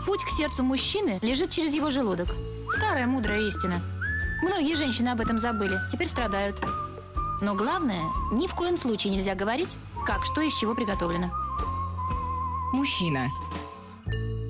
[0.06, 2.28] Путь к сердцу мужчины лежит через его желудок.
[2.76, 3.80] Старая мудрая истина.
[4.42, 6.56] Многие женщины об этом забыли, теперь страдают.
[7.40, 11.30] Но главное, ни в коем случае нельзя говорить, как что из чего приготовлено.
[12.72, 13.28] Мужчина.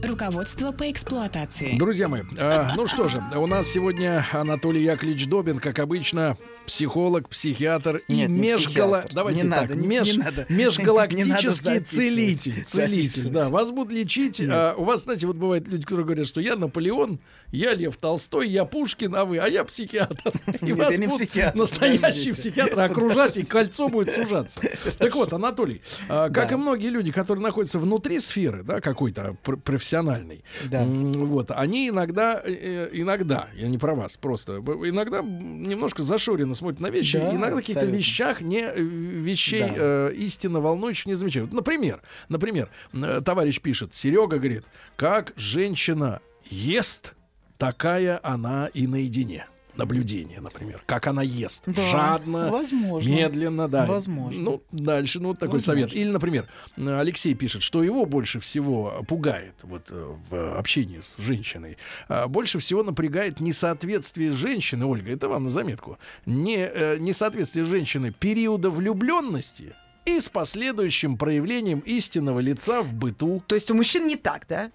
[0.06, 1.76] Руководство по эксплуатации.
[1.78, 7.28] Друзья мои, а, ну что же, у нас сегодня Анатолий Яковлевич Добин, как обычно, психолог,
[7.28, 8.98] психиатр и Нет, не межгала...
[8.98, 9.14] психиатр.
[9.14, 10.46] Давайте Не так, надо, не- меж- не надо.
[10.48, 11.88] межгалактический Не надо записывать.
[11.88, 12.64] целитель.
[12.64, 13.48] Целитель, да.
[13.48, 14.40] Вас будут лечить.
[14.48, 17.18] а, у вас, знаете, вот бывают люди, которые говорят, что я Наполеон,
[17.52, 20.32] я Лев Толстой, я Пушкин, а вы, а я психиатр.
[20.60, 24.60] И Нет, вас я не будут психиатр, настоящий психиатр окружать, и кольцо будет сужаться.
[24.98, 29.56] Так вот, Анатолий, а, как и многие люди, которые находятся внутри сферы, да, какой-то пр-
[30.02, 30.84] профессиональной, Да.
[30.84, 36.90] Вот, они иногда, э, иногда, я не про вас, просто иногда немножко зашоренно смотрят на
[36.90, 39.74] вещи, Да, иногда каких-то вещах не э, вещей Да.
[39.76, 41.52] э, истинно волнующих не замечают.
[41.52, 44.64] Например, например, э, товарищ пишет, Серега говорит,
[44.96, 47.14] как женщина ест,
[47.58, 49.46] такая она и наедине.
[49.76, 53.08] Наблюдение, например, как она ест, Да, жадно, возможно.
[53.08, 53.86] медленно, да.
[53.86, 54.40] Возможно.
[54.40, 55.82] Ну, дальше, ну, вот такой Возможно.
[55.82, 55.92] совет.
[55.96, 61.16] Или, например, э, Алексей пишет, что его больше всего пугает вот э, в общении с
[61.18, 61.76] женщиной.
[62.08, 68.12] а, Больше всего напрягает несоответствие женщины, Ольга, это вам на заметку, не, э, несоответствие женщины
[68.12, 73.42] периода влюбленности и с последующим проявлением истинного лица в быту.
[73.46, 74.70] То есть у мужчин не так, да?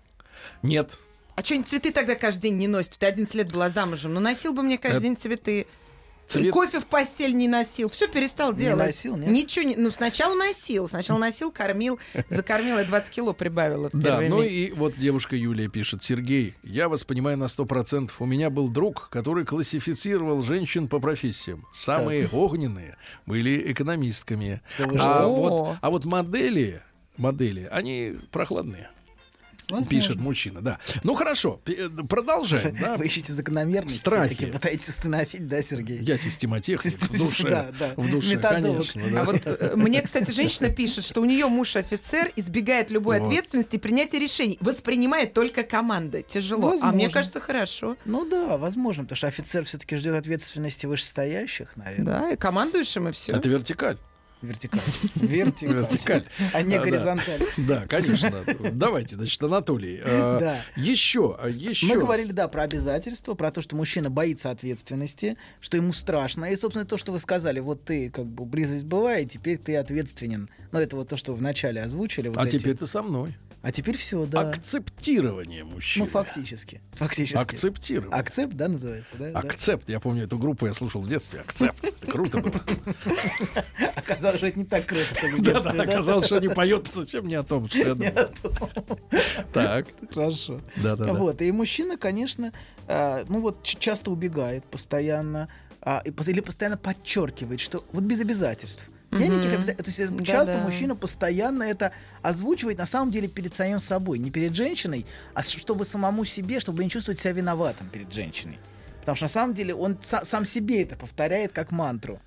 [0.61, 0.97] Нет.
[1.35, 2.91] А что, цветы тогда каждый день не носит?
[2.99, 4.13] Ты 11 лет была замужем.
[4.13, 5.67] Ну, носил бы мне каждый Это- день цветы.
[6.29, 7.89] И Цвет- кофе в постель не носил.
[7.89, 8.87] Все перестал Не делать.
[8.87, 9.29] носил, нет?
[9.29, 9.75] Ничего не...
[9.75, 10.87] Ну, сначала носил.
[10.87, 11.99] Сначала носил, кормил.
[12.29, 12.77] Закормил.
[12.77, 14.53] Я 20 кило прибавила в Да, ну месяц.
[14.53, 16.05] и вот девушка Юлия пишет.
[16.05, 18.21] Сергей, я вас понимаю на сто процентов.
[18.21, 21.67] У меня был друг, который классифицировал женщин по профессиям.
[21.73, 24.61] Самые огненные были экономистками.
[24.77, 26.81] Да а, вот, а вот модели,
[27.17, 28.89] модели, они прохладные.
[29.71, 29.89] Возможно.
[29.89, 30.79] Пишет мужчина, да.
[31.03, 31.61] Ну хорошо,
[32.09, 32.75] продолжаем.
[32.81, 32.97] Да?
[32.97, 33.97] Вы ищете закономерность.
[33.97, 34.45] Страхи.
[34.47, 35.99] Пытаетесь установить, да, Сергей?
[36.03, 37.49] Я системотехник в душе.
[37.49, 37.93] да, да.
[37.95, 38.91] В душе, Методолог.
[38.91, 39.09] конечно.
[39.11, 39.21] да.
[39.21, 43.27] А вот э, мне, кстати, женщина пишет, что у нее муж офицер, избегает любой Вот.
[43.27, 46.25] ответственности и принятия решений, воспринимает только команды.
[46.27, 46.69] Тяжело.
[46.69, 46.95] А Возможно.
[46.95, 47.97] мне кажется, хорошо.
[48.05, 52.05] Ну да, возможно, потому что офицер все-таки ждет ответственности вышестоящих, наверное.
[52.05, 53.33] Да, и командуешь им, и все.
[53.33, 53.97] Это вертикаль.
[54.41, 54.81] Вертикаль.
[55.15, 55.75] Вертикаль.
[55.75, 56.23] Вертикаль.
[56.53, 57.41] А не горизонталь.
[57.57, 58.43] Да, конечно.
[58.71, 59.99] Давайте, значит, Анатолий.
[60.03, 60.61] э, Да.
[60.75, 61.85] Еще, а, еще.
[61.87, 66.45] Мы говорили, да, про обязательства, про то, что мужчина боится ответственности, что ему страшно.
[66.45, 70.49] И, собственно, то, что вы сказали, вот ты, как бы, близость бывает, теперь ты ответственен.
[70.71, 72.31] Ну, это вот то, что вначале озвучили.
[72.35, 73.35] А теперь ты со мной.
[73.61, 74.49] А теперь все, да.
[74.49, 76.05] Акцептирование мужчины.
[76.05, 76.81] Ну, фактически.
[76.93, 77.37] Фактически.
[77.37, 78.19] Акцептирование.
[78.19, 79.31] Акцепт, да, называется, да?
[79.31, 79.39] да?
[79.39, 79.87] Акцепт.
[79.87, 81.41] Я помню эту группу, я слушал в детстве.
[81.41, 81.83] Акцепт.
[81.83, 82.53] Это круто было.
[83.95, 86.89] Оказалось, что это не так круто, как в Да, детстве, да, оказалось, что они поют
[86.91, 88.99] совсем не о том, что я думал.
[89.53, 89.87] Так.
[90.13, 90.61] Хорошо.
[90.77, 91.13] Да, да, да.
[91.13, 92.53] Вот, и мужчина, конечно,
[92.87, 95.49] а, ну вот часто убегает постоянно,
[95.81, 98.89] а, или постоянно подчеркивает, что вот без обязательств.
[99.11, 100.23] Я никаких обяза- То есть Да-да.
[100.23, 105.43] часто мужчина постоянно это озвучивает на самом деле перед самим собой, не перед женщиной, а
[105.43, 108.57] чтобы самому себе, чтобы не чувствовать себя виноватым перед женщиной.
[109.01, 112.19] Потому что на самом деле он са- сам себе это повторяет как мантру.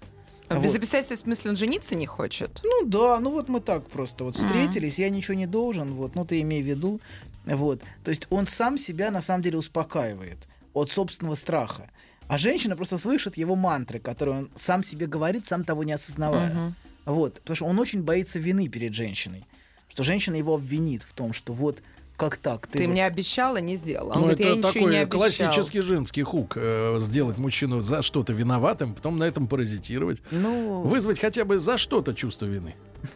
[0.49, 0.77] А Без Вот.
[0.77, 2.61] обязательств, в смысле, он жениться не хочет?
[2.63, 6.27] Ну да, ну вот мы так просто вот встретились, я ничего не должен, вот, ну
[6.27, 7.01] ты имей в виду,
[7.47, 7.81] вот.
[8.03, 10.37] То есть он сам себя на самом деле успокаивает
[10.75, 11.89] от собственного страха.
[12.35, 16.53] А женщина просто слышит его мантры, которые он сам себе говорит, сам того не осознавая.
[16.53, 16.75] Мгм.
[17.05, 19.45] Вот, потому что он очень боится вины перед женщиной.
[19.89, 21.81] Что женщина его обвинит в том, что вот
[22.17, 24.15] как так, ты, Ты вот- мне обещала, не сделала.
[24.15, 25.21] Он Ну, говорит, это такой не обещал.
[25.21, 26.55] классический женский хук.
[26.57, 30.21] э, сделать мужчину за что-то виноватым, потом на этом паразитировать.
[30.33, 32.75] ну, Вызвать хотя бы за что-то чувство вины.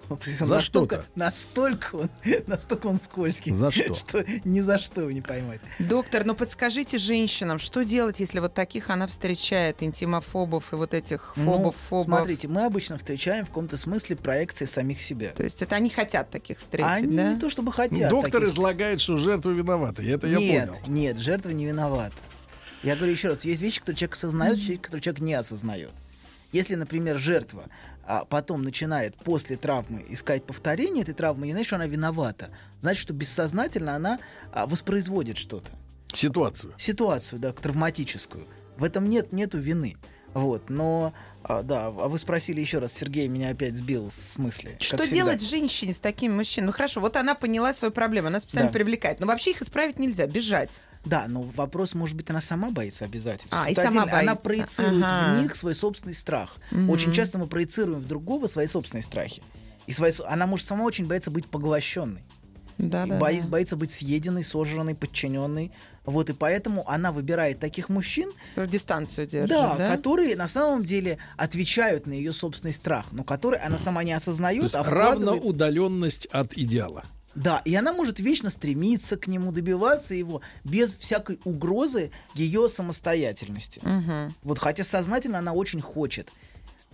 [0.09, 0.61] Он за настолько,
[0.97, 1.05] что-то.
[1.15, 2.11] настолько он,
[2.47, 3.95] настолько он скользкий, За что?
[3.97, 5.61] что ни за что его не поймать.
[5.79, 11.33] Доктор, ну подскажите женщинам, что делать, если вот таких она встречает, интимофобов и вот этих
[11.37, 12.05] Ну, фобов, фобов?
[12.07, 15.31] Смотрите, мы обычно встречаем в каком-то смысле проекции самих себя.
[15.33, 17.33] То есть это они хотят таких встретить, Они да?
[17.33, 18.11] не то чтобы хотят.
[18.11, 20.03] Доктор таких- излагает, что жертва виновата.
[20.03, 20.83] Это я Нет, понял.
[20.87, 22.15] нет, жертва не виновата.
[22.83, 25.91] Я говорю еще раз, есть вещи, которые человек осознает, вещи, которые человек не осознает.
[26.53, 27.65] Если, например, жертва
[28.09, 32.49] а, потом начинает после травмы искать повторение этой травмы, не значит, что она виновата.
[32.81, 34.19] Значит, что бессознательно она
[34.51, 35.71] а, воспроизводит что-то.
[36.15, 36.73] Ситуацию.
[36.79, 38.49] Ситуацию, да, травматическую.
[38.79, 39.99] В этом нет нету вины.
[40.33, 44.77] Вот, но а, да, а вы спросили еще раз, Сергей меня опять сбил с мысли.
[44.81, 46.69] Что делать женщине с такими мужчинами?
[46.69, 48.73] Ну хорошо, вот она поняла свою проблему, она специально Да.
[48.73, 49.21] привлекает.
[49.21, 50.71] Но вообще их исправить нельзя, бежать.
[51.09, 53.49] Да, но вопрос, может быть, она сама боится обязательств.
[53.51, 54.19] А, и сама отдельно.
[54.21, 54.43] Она боится.
[54.45, 55.39] проецирует Ага.
[55.39, 56.57] в них свой собственный страх.
[56.71, 56.91] Мгм.
[56.91, 59.43] Очень часто мы проецируем в другого свои собственные страхи.
[59.87, 62.23] И свои, она может сама очень боится быть поглощенной.
[62.77, 63.49] Да, да, бои- да.
[63.49, 65.73] боится быть съеденной, сожранной, подчиненной.
[66.05, 69.95] Вот, и поэтому она выбирает таких мужчин, Который Дистанцию держит, да, да?
[69.97, 74.19] которые на самом деле отвечают на ее собственный страх, но которые она сама не То
[74.19, 77.05] осознает, есть а вкладывает- равноудаленность от идеала.
[77.39, 83.81] Да, и она может вечно стремиться к нему, добиваться его без всякой угрозы ее самостоятельности.
[83.85, 84.35] Мгм.
[84.43, 86.31] Вот хотя сознательно она очень хочет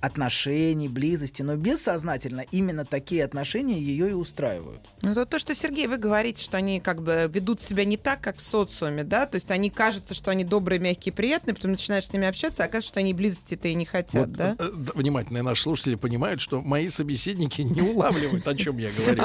[0.05, 4.81] отношений, близости, но бессознательно именно такие отношения ее и устраивают.
[5.03, 8.21] Ну, это то, что, Сергей, вы говорите, что они как бы ведут себя не так,
[8.21, 9.27] как в социуме, да?
[9.27, 12.67] То есть они кажется, что они добрые, мягкие, приятные, потом начинаешь с ними общаться, а
[12.67, 14.57] оказывается, что они близости-то и не хотят, Вот, да?
[14.59, 19.23] э, д- внимательные наши слушатели понимают, что мои собеседники не улавливают, о чем я говорю.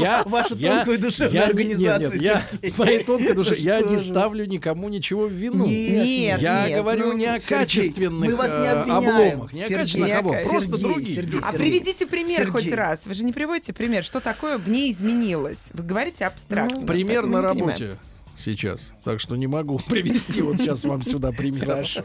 [0.00, 2.70] Я, Ваша я- тонкая душевная организация, Нет, нет, я Сергей.
[2.70, 5.66] в моей тонкой душе, я не ставлю никому ничего в вину.
[5.66, 10.78] Нет, я нет, говорю ну, не о качественных э, обломах, не о качественных Сергей, просто
[10.78, 11.16] другие.
[11.16, 11.58] Сергей, А Сергей.
[11.70, 13.06] приведите пример хоть раз.
[13.06, 15.70] Вы же не приводите пример, что такое в ней изменилось.
[15.72, 16.80] Вы говорите абстрактно.
[16.80, 17.58] Ну, Пример на понимаем.
[17.68, 17.98] работе
[18.36, 21.66] сейчас, так что не могу привести вот сейчас вам сюда пример.
[21.66, 22.04] Хорошо.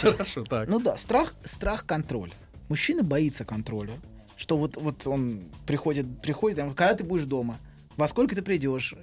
[0.00, 0.68] Хорошо, так.
[0.68, 2.32] Ну да, страх, страх контроля.
[2.68, 3.92] Мужчина боится контроля.
[4.36, 7.58] Что вот, вот он приходит, приходит, когда ты будешь дома,
[7.96, 8.94] во сколько ты придешь.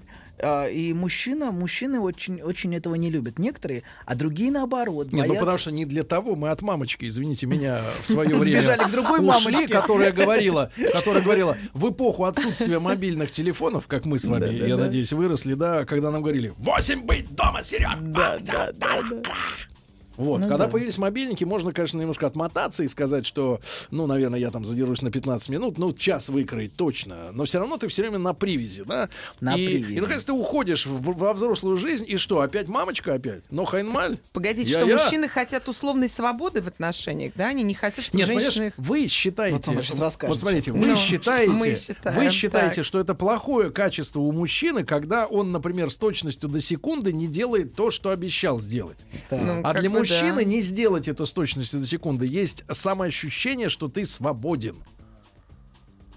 [0.41, 3.39] А, И мужчина, мужчины очень, очень этого не любят.
[3.39, 5.11] Некоторые, а другие наоборот.
[5.13, 5.39] Нет, ну боятся.
[5.39, 8.91] потому что не для того мы от мамочки, извините меня, в свое время Сбежали к
[8.91, 9.67] другой ушли, мамочке.
[9.67, 15.13] которая говорила, которая говорила, в эпоху отсутствия мобильных телефонов, как мы с вами, я надеюсь,
[15.13, 17.97] выросли, да, когда нам говорили, восемь быть дома, Серег!
[18.01, 19.21] Да, да, да, да.
[20.17, 20.67] Вот, Ну когда да.
[20.71, 23.59] появились мобильники, можно, конечно, немножко отмотаться и сказать, что,
[23.91, 27.31] ну, наверное, я там задержусь на 15 минут, ну, час выкроить точно.
[27.33, 29.09] Но все равно ты все время на привязи, да?
[29.41, 29.97] На и, привязи.
[29.97, 33.43] И, наконец, ты уходишь в- во взрослую жизнь, и что, опять мамочка опять?
[33.49, 34.17] Но Хайнмаль?
[34.33, 34.97] Погодите, Я-я.
[34.97, 37.47] что мужчины хотят условной свободы в отношениях, да?
[37.47, 38.73] Они не хотят, чтобы Нет, женщины их...
[38.77, 40.33] вы считаете, Вот он сейчас расскажет.
[40.33, 42.85] вот смотрите, вы Ну, считаете, что мы считаем, вы считаете, так.
[42.85, 47.75] что это плохое качество у мужчины, когда он, например, с точностью до секунды не делает
[47.75, 48.97] то, что обещал сделать.
[49.29, 49.41] Так.
[49.41, 50.43] Ну, А для бы мужчины да.
[50.43, 52.25] не сделать это с точностью до секунды.
[52.25, 54.75] Есть самоощущение, что ты свободен.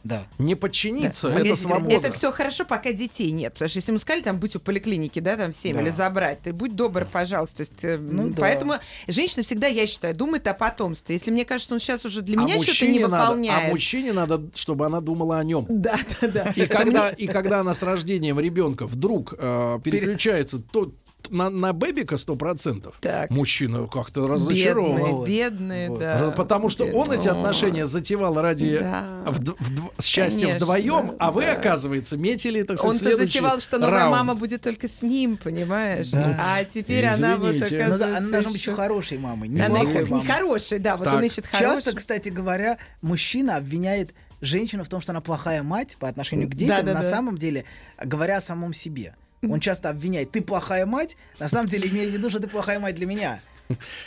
[0.05, 0.27] Да.
[0.39, 1.35] Не подчиниться, Да.
[1.35, 1.95] это Погодите, свобода.
[1.95, 3.55] Это все хорошо, пока детей нет.
[3.55, 5.83] Потому что если ему сказали там быть у поликлиники, да, там в 7 Да.
[5.83, 7.57] или забрать, ты будь добр, пожалуйста.
[7.59, 8.41] То есть, э, Ну м, да.
[8.41, 8.75] Поэтому
[9.09, 11.17] женщина всегда, я считаю, думает о потомстве.
[11.17, 13.69] Если мне кажется, он сейчас уже для а меня что-то не надо, выполняет.
[13.71, 15.67] а мужчине надо, чтобы она думала о нем.
[15.69, 16.53] Да, да, да.
[16.57, 20.93] И когда, и когда она с рождением ребенка вдруг э, переключается то,
[21.31, 23.31] на, на бэбика 100%, Так.
[23.31, 24.97] мужчина как-то разочарован.
[24.97, 25.29] Бедные, Вот.
[25.29, 25.99] бедные, Вот.
[26.01, 26.31] да.
[26.37, 29.05] Потому что он эти отношения затевал ради Да.
[29.27, 31.53] вд- вд- счастья Конечно, вдвоем, а вы, да.
[31.53, 34.13] оказывается, метили, так сказать, Он-то затевал, что новая раунд.
[34.17, 36.11] мама будет только с ним, понимаешь?
[36.11, 36.39] Да.
[36.41, 37.75] А теперь она вот Извините.
[37.75, 38.17] Ну да, оказывается...
[38.19, 40.27] она должна быть еще хорошей мамой, не Она плохой не мамой.
[40.27, 41.15] хорошая, да, вот Так.
[41.15, 41.97] он ищет Часто, хорошую.
[41.97, 46.77] кстати говоря, мужчина обвиняет женщину в том, что она плохая мать по отношению к детям,
[46.87, 46.99] Да-да-да.
[47.03, 47.65] на самом деле,
[48.03, 49.15] говоря о самом себе.
[49.43, 52.81] Он часто обвиняет, ты плохая мать, на самом деле имея в виду, что ты плохая
[52.81, 53.41] мать для меня.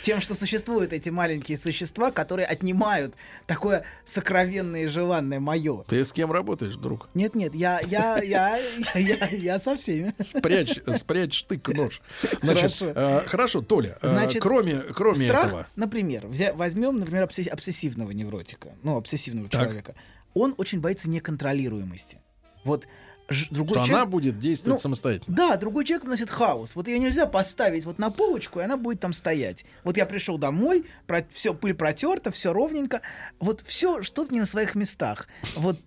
[0.02, 3.14] Тем, что существуют эти маленькие существа, которые отнимают
[3.46, 5.84] такое сокровенное и желанное мое.
[5.84, 7.08] Ты с кем работаешь, друг?
[7.14, 8.58] Нет, нет, я, я, я,
[8.94, 10.14] я, я, со всеми.
[10.20, 12.02] Спрячь, спрячь штык нож.
[12.42, 12.86] Значит, Хорошо.
[12.94, 18.10] э, хорошо, Толя, э, Значит, кроме, кроме Страх, этого, например, взя- возьмем, например, обсес- обсессивного
[18.10, 19.60] невротика, ну, обсессивного Так.
[19.62, 19.94] человека.
[20.34, 22.18] Он очень боится неконтролируемости.
[22.64, 22.86] Вот
[23.28, 23.94] ж- другой что человек...
[23.94, 25.36] она будет действовать ну, самостоятельно.
[25.36, 26.76] Да, другой человек вносит хаос.
[26.76, 29.64] Вот ее нельзя поставить вот на полочку, и она будет там стоять.
[29.84, 30.84] Вот я пришел домой,
[31.32, 33.00] все пыль протерта, все ровненько.
[33.40, 35.28] Вот все что-то не на своих местах.
[35.56, 35.78] Вот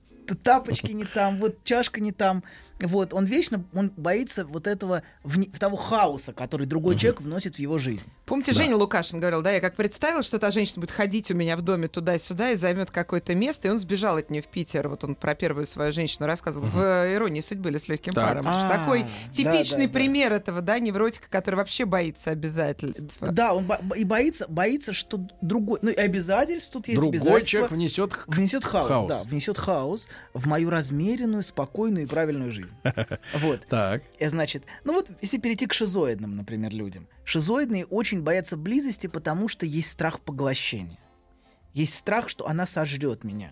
[0.43, 2.43] тапочки не там, вот чашка не там.
[2.81, 7.59] Вот он вечно, он боится вот этого вне- того хаоса, который другой человек вносит в
[7.59, 8.03] его жизнь.
[8.25, 8.57] Помните, Да.
[8.63, 11.61] Женя Лукашин говорил, да, я как представил, что та женщина будет ходить у меня в
[11.61, 14.89] доме туда-сюда и займет какое-то место, и он сбежал от нее в Питер.
[14.89, 18.27] Вот он про первую свою женщину рассказывал в э, «Иронии судьбы» или «С легким Так.
[18.27, 18.45] паром».
[18.47, 19.93] А, Такой да, типичный да, да.
[19.93, 23.15] пример этого, да, невротика, который вообще боится обязательств.
[23.21, 27.45] Да, он бо- и боится, боится, что другой, ну и обязательств тут есть Другой обязательства.
[27.51, 29.07] человек внесет Внесет хаос, Хаос.
[29.09, 32.64] да, внесет хаос в мою размеренную, спокойную и правильную жизнь.
[33.33, 33.65] Вот.
[33.67, 34.03] Так.
[34.19, 37.07] И, значит, ну вот если перейти к шизоидным, например, людям.
[37.23, 40.99] Шизоидные очень боятся близости, потому что есть страх поглощения.
[41.73, 43.51] Есть страх, что она сожрет меня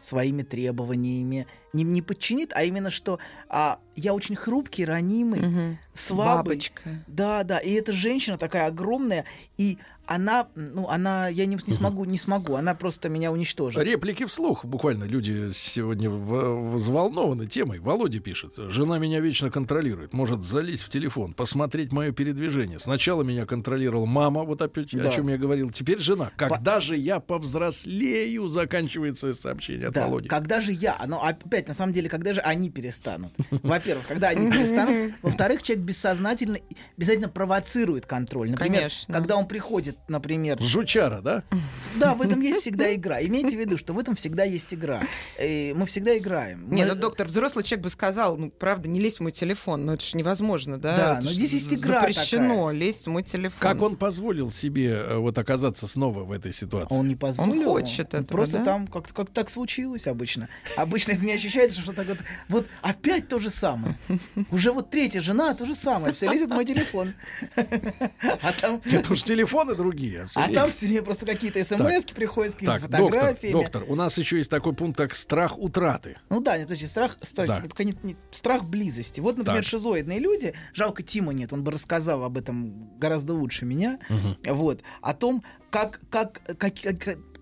[0.00, 5.78] своими требованиями, не, не подчинит, а именно что а, я очень хрупкий, ранимый, Мгм.
[5.94, 6.56] слабый.
[6.56, 7.04] Бабочка.
[7.06, 9.24] Да, да, и эта женщина такая огромная,
[9.58, 13.80] и она, ну, она, я не, не смогу, не смогу, она просто меня уничтожит.
[13.84, 14.64] Реплики вслух.
[14.64, 17.78] Буквально люди сегодня в- взволнованы темой.
[17.78, 18.54] Володя пишет.
[18.56, 20.12] Жена меня вечно контролирует.
[20.12, 22.80] Может залезть в телефон, посмотреть мое передвижение.
[22.80, 25.10] Сначала меня контролировала мама, вот опять Да.
[25.10, 25.70] о чем я говорил.
[25.70, 26.32] Теперь жена.
[26.34, 30.28] Когда же я повзрослею, заканчивается сообщение от Да, Володи.
[30.28, 30.98] когда же я?
[31.06, 33.32] Ну, опять, на самом деле, когда же они перестанут?
[33.50, 35.14] Во-первых, когда они перестанут.
[35.22, 36.58] Во-вторых, человек бессознательно,
[36.96, 38.50] обязательно провоцирует контроль.
[38.50, 39.14] Например, Конечно.
[39.14, 41.42] когда он приходит, например, Жучара, да?
[41.96, 43.20] да, в этом есть всегда игра.
[43.22, 45.02] Имейте в виду, что в этом всегда есть игра.
[45.40, 46.70] И мы всегда играем.
[46.70, 49.86] Не, Мы- ну доктор, взрослый человек бы сказал, ну правда, не лезь в мой телефон,
[49.86, 50.96] ну это же невозможно, да?
[50.96, 53.58] Да, Это но ж здесь есть игра Запрещено лезть в мой телефон.
[53.60, 56.94] Как он позволил себе э, вот оказаться снова в этой ситуации?
[56.94, 57.64] Он не позволил.
[57.64, 58.64] хочет Он этого, Просто да?
[58.64, 60.48] там как как так случилось обычно.
[60.76, 63.98] Обычно это не ощущается, что так вот, вот опять то же самое.
[64.50, 66.12] Уже вот третья жена, то же самое.
[66.14, 67.14] Все лезет в мой телефон.
[68.42, 70.28] А там, Это уж телефоны другие.
[70.34, 73.52] а там все время просто какие-то смс приходят с какими-то фотографиями.
[73.62, 76.16] доктор, у нас еще есть такой пункт, как страх утраты.
[76.28, 79.20] Ну да, нет, то есть страх, страх, пока не- не- страх близости.
[79.20, 83.98] Вот, например, шизоидные люди, жалко Тима нет, он бы рассказал об этом гораздо лучше меня,
[84.46, 86.74] вот, о том, как, как, как,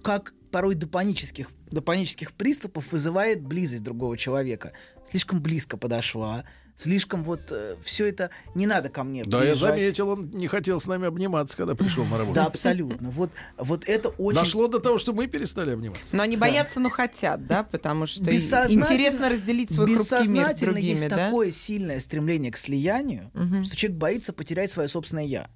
[0.02, 4.72] как порой до панических, до панических приступов вызывает близость другого человека.
[5.10, 6.44] Слишком близко подошла,
[6.76, 9.74] слишком вот все это не надо ко мне Да, я приезжать.
[9.74, 12.34] заметил, он не хотел с нами обниматься, когда пришел на работу.
[12.34, 13.10] Да, абсолютно.
[13.10, 14.38] Вот, вот это очень...
[14.38, 16.04] Дошло до того, что мы перестали обниматься.
[16.12, 20.86] Но они боятся, но хотят, да, потому что интересно разделить свой хрупкий мир с другими,
[20.90, 21.26] есть да?
[21.26, 23.64] такое сильное стремление к слиянию, Мгм.
[23.64, 25.48] что человек боится потерять свое собственное я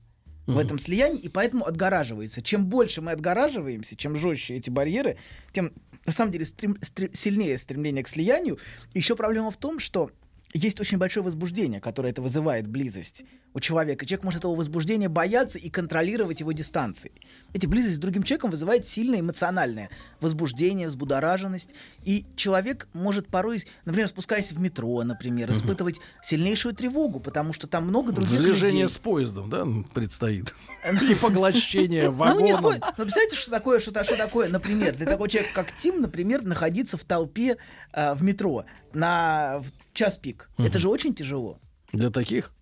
[0.54, 2.42] в этом слиянии, и поэтому отгораживается.
[2.42, 5.16] Чем больше мы отгораживаемся, чем жестче эти барьеры,
[5.52, 5.72] тем
[6.06, 8.58] на самом деле стрем- стре- сильнее стремление к слиянию.
[8.94, 10.10] Еще проблема в том, что
[10.54, 14.06] есть очень большое возбуждение, которое это вызывает близость у человека.
[14.06, 17.12] Человек может этого возбуждения бояться и контролировать его дистанцией.
[17.52, 21.70] Эти близость с другим человеком вызывает сильное эмоциональное возбуждение, взбудораженность.
[22.04, 27.86] И человек может порой, например, спускаясь в метро, например, испытывать сильнейшую тревогу, потому что там
[27.86, 28.88] много других Сближение людей.
[28.94, 30.54] с поездом, да, м, предстоит.
[31.10, 32.64] И поглощение Ну, вагоном.
[32.96, 37.04] Но представляете, что такое, что, такое, например, для такого человека, как Тим, например, находиться в
[37.04, 37.56] толпе
[37.92, 39.62] э, в метро на
[39.92, 40.48] час пик.
[40.58, 41.58] Это же очень тяжело
[41.92, 42.52] Для таких?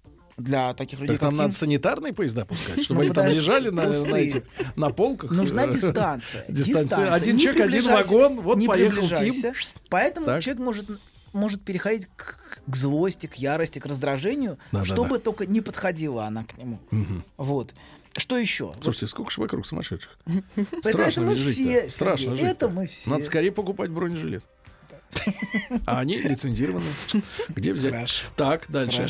[0.42, 1.58] Для таких людей, Так нам как надо Тим.
[1.58, 4.42] санитарные поезда пускать, чтобы Ну, они там подожди, лежали на, на, этих-
[4.76, 5.30] на полках.
[5.30, 6.44] Нужна дистанция.
[6.48, 7.12] Дистанция.
[7.14, 9.08] Один человек, один вагон, вот поехал.
[9.08, 9.34] Тим.
[9.88, 10.86] Поэтому человек может
[11.32, 14.84] может переходить к, к злости, к ярости, к раздражению, Да-да-да.
[14.84, 16.80] чтобы только не подходила она к нему.
[16.90, 17.24] Мгм.
[17.36, 17.72] Вот.
[18.16, 18.64] Что еще?
[18.66, 20.18] Вот Слушайте, сколько же вокруг сумасшедших?
[20.56, 21.62] это Страшно мы ведь жить-то.
[21.62, 22.44] все, Страшно жить.
[22.44, 23.08] это мы все.
[23.10, 24.44] Надо скорее покупать бронежилет.
[25.86, 26.86] А они лицензированы.
[27.48, 28.22] Где взять?
[28.36, 29.08] Так, дальше.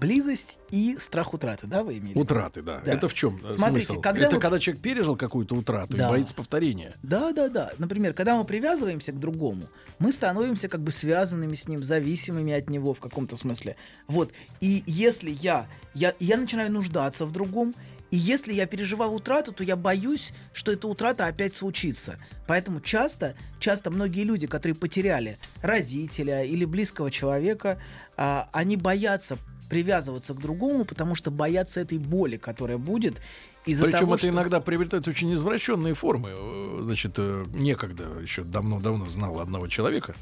[0.00, 2.20] Близость и страх утраты, да, вы виду?
[2.20, 2.80] Утраты, да.
[2.84, 2.92] Да.
[2.92, 4.00] Это в чем Смотрите, смысл?
[4.00, 6.06] когда Это вы- когда человек пережил какую-то утрату Да.
[6.06, 6.94] и боится повторения.
[7.02, 7.72] Да, да, да.
[7.78, 9.66] Например, когда мы привязываемся к другому,
[9.98, 13.76] мы становимся как бы связанными с ним, зависимыми от него в каком-то смысле.
[14.06, 14.32] Вот.
[14.60, 17.74] И если я, я, я начинаю нуждаться в другом,
[18.10, 22.18] и если я переживаю утрату, то я боюсь, что эта утрата опять случится.
[22.46, 27.78] Поэтому часто, часто многие люди, которые потеряли родителя или близкого человека,
[28.16, 29.36] а, они боятся
[29.68, 33.20] привязываться к другому, потому что боятся этой боли, которая будет
[33.66, 34.34] из-за Причем того, это что...
[34.34, 36.30] иногда приобретает очень извращенные формы.
[36.32, 40.14] Э, Значит, э, некогда еще давно-давно знал одного человека,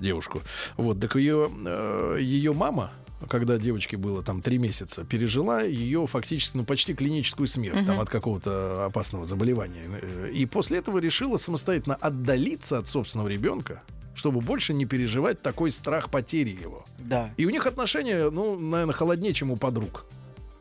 [0.00, 0.42] девушку.
[0.76, 2.90] Вот, так ее, э, ее мама,
[3.28, 8.08] когда девочке было там три месяца, пережила ее фактически, ну, почти клиническую смерть там, от
[8.08, 9.84] какого-то опасного заболевания.
[10.32, 13.82] И после этого решила самостоятельно отдалиться от собственного ребенка,
[14.14, 16.84] чтобы больше не переживать такой страх потери его.
[16.98, 17.30] Да.
[17.36, 20.06] И у них отношения, ну, наверное, холоднее, чем у подруг.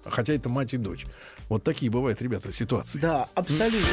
[0.05, 1.05] Хотя это мать и дочь.
[1.49, 2.99] Вот такие бывают, ребята, ситуации.
[2.99, 3.87] Да, абсолютно.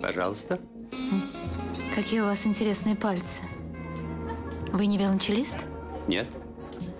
[0.00, 0.60] Пожалуйста.
[1.94, 3.42] Какие у вас интересные пальцы.
[4.72, 5.58] Вы не велончелист?
[6.08, 6.26] Нет.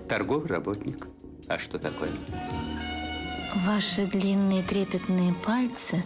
[0.09, 1.09] Торговый работник.
[1.49, 2.11] А что такое?
[3.55, 6.03] Ваши длинные трепетные пальцы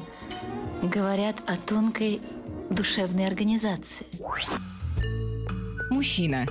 [0.82, 2.20] говорят о тонкой
[2.70, 4.06] душевной организации.
[5.90, 6.44] Мужчина.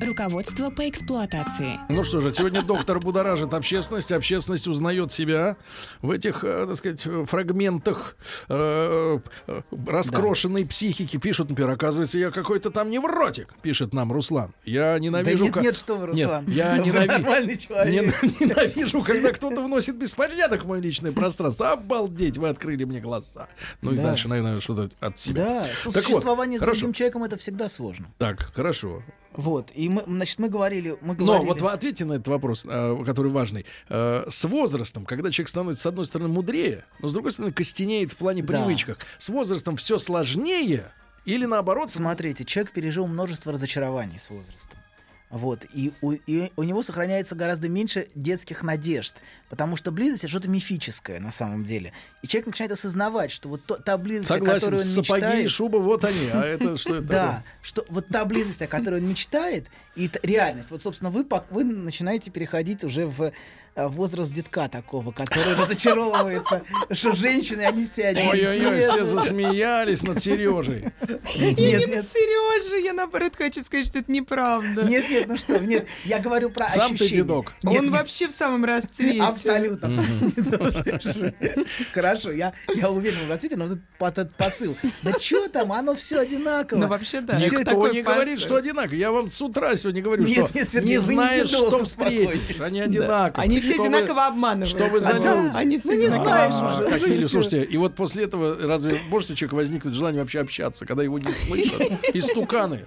[0.00, 1.78] Руководство по эксплуатации.
[1.88, 4.12] Ну что же, сегодня доктор будоражит общественность.
[4.12, 5.56] Общественность узнает себя
[6.02, 8.16] в этих, э, так сказать, фрагментах
[8.48, 9.18] э,
[9.48, 11.16] э, раскрошенной психики.
[11.16, 14.52] Пишут, например, оказывается, я какой-то там невротик, пишет нам Руслан.
[14.64, 15.38] Я ненавижу...
[15.38, 16.44] Да нет, нет, что вы, Руслан.
[16.46, 17.94] Нет, я ненави- нормальный человек.
[18.22, 21.72] нен- ненавижу, когда кто-то вносит беспорядок в мое личное пространство.
[21.72, 23.48] Обалдеть, вы открыли мне глаза.
[23.82, 24.02] Ну и Да.
[24.04, 25.44] дальше, наверное, что-то от себя.
[25.44, 26.80] Да, Так вот, сосуществование с хорошо.
[26.80, 28.06] другим человеком это всегда сложно.
[28.18, 29.02] Так, хорошо.
[29.34, 29.70] Вот.
[29.74, 31.48] И мы, значит, мы говорили, мы Но говорили.
[31.48, 33.66] вот вы ответьте на этот вопрос, э, который важный.
[33.88, 38.12] Э, С возрастом, когда человек становится, с одной стороны, мудрее, но с другой стороны, костенеет
[38.12, 38.48] в плане Да.
[38.62, 40.92] привычках, с возрастом все сложнее
[41.24, 41.90] или наоборот?
[41.90, 44.78] Смотрите, человек пережил множество разочарований с возрастом.
[45.30, 45.66] Вот.
[45.74, 49.16] И у, и у него сохраняется гораздо меньше детских надежд.
[49.50, 51.92] Потому что близость это что-то мифическое на самом деле.
[52.22, 55.26] И человек начинает осознавать, что вот то- та близость, о Согласен, которой он сапоги и
[55.26, 55.50] мечтает.
[55.50, 56.28] шуба, вот они.
[56.32, 57.06] А это что это?
[57.06, 59.66] Да, что вот та близость, о которой он мечтает,
[59.96, 60.70] и реальность.
[60.70, 63.32] Вот, собственно, вы, вы начинаете переходить уже в
[63.86, 68.28] возраст детка такого, который разочаровывается, что женщины, они все одни.
[68.28, 70.86] Ой-ой-ой, все засмеялись над Сережей.
[71.34, 74.82] Я не Нет, на нет, Сережа, я наоборот хочу сказать, что это неправда.
[74.82, 77.52] нет, нет, ну что, нет, я говорю про Сам ты дедок.
[77.64, 79.22] Он вообще в самом расцвете.
[79.22, 79.92] Абсолютно.
[81.92, 84.76] Хорошо, я, я уверен в развитии, но вот этот, по- этот посыл.
[85.02, 86.78] Да что там, оно все одинаково.
[86.80, 87.36] Ну, вообще, да.
[87.36, 88.94] Никто не говорит, что одинаково.
[88.94, 92.60] Я вам с утра сегодня говорю, что не вы не знаешь, что встретишь.
[92.60, 93.44] Они одинаковые.
[93.44, 94.70] Они все Что вы- одинаково обманывают.
[94.70, 95.56] что вы за Ага, люди?
[95.56, 96.98] Они все Ну, не знаешь А, уже.
[96.98, 97.16] ну и.
[97.26, 101.18] Слушайте, и вот после этого разве может у человека возникнуть желание вообще общаться, когда его
[101.18, 101.80] не слышат?
[102.14, 102.86] Истуканы.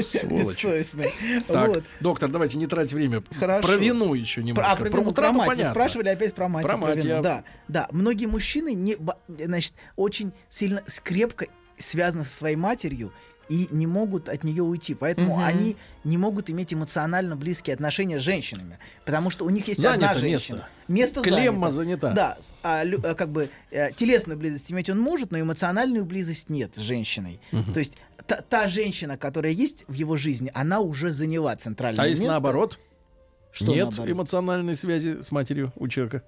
[0.00, 0.56] Сволочь.
[0.64, 1.12] Бессовестный.
[1.48, 1.84] Так, Вот.
[2.00, 3.22] доктор, давайте не тратить время.
[3.38, 3.66] Хорошо.
[3.68, 4.72] Про вину еще немножко.
[4.72, 5.48] а, про, про мать.
[5.48, 5.70] Вы понятно.
[5.72, 6.64] спрашивали опять про мать.
[6.64, 7.88] и Про про мать я- Да, да.
[7.92, 8.96] Многие мужчины не,
[9.28, 11.46] значит, очень сильно скрепко
[11.78, 13.12] связаны со своей матерью
[13.48, 14.94] и не могут от нее уйти.
[14.94, 15.44] Поэтому Мгм.
[15.44, 18.78] они не могут иметь эмоционально близкие отношения с женщинами.
[19.04, 20.28] Потому что у них есть Занято одна место.
[20.28, 20.68] женщина.
[20.88, 22.08] Место Клемма занято.
[22.08, 22.12] занята.
[22.12, 26.74] Да, а, а, как бы э, телесную близость иметь он может, но эмоциональную близость нет
[26.76, 27.40] с женщиной.
[27.72, 32.08] То есть та, та женщина, которая есть в его жизни, она уже заняла центральное А
[32.08, 32.22] место.
[32.22, 32.78] если наоборот?
[33.52, 34.10] Что Нет наоборот?
[34.10, 36.22] эмоциональной связи с матерью у человека.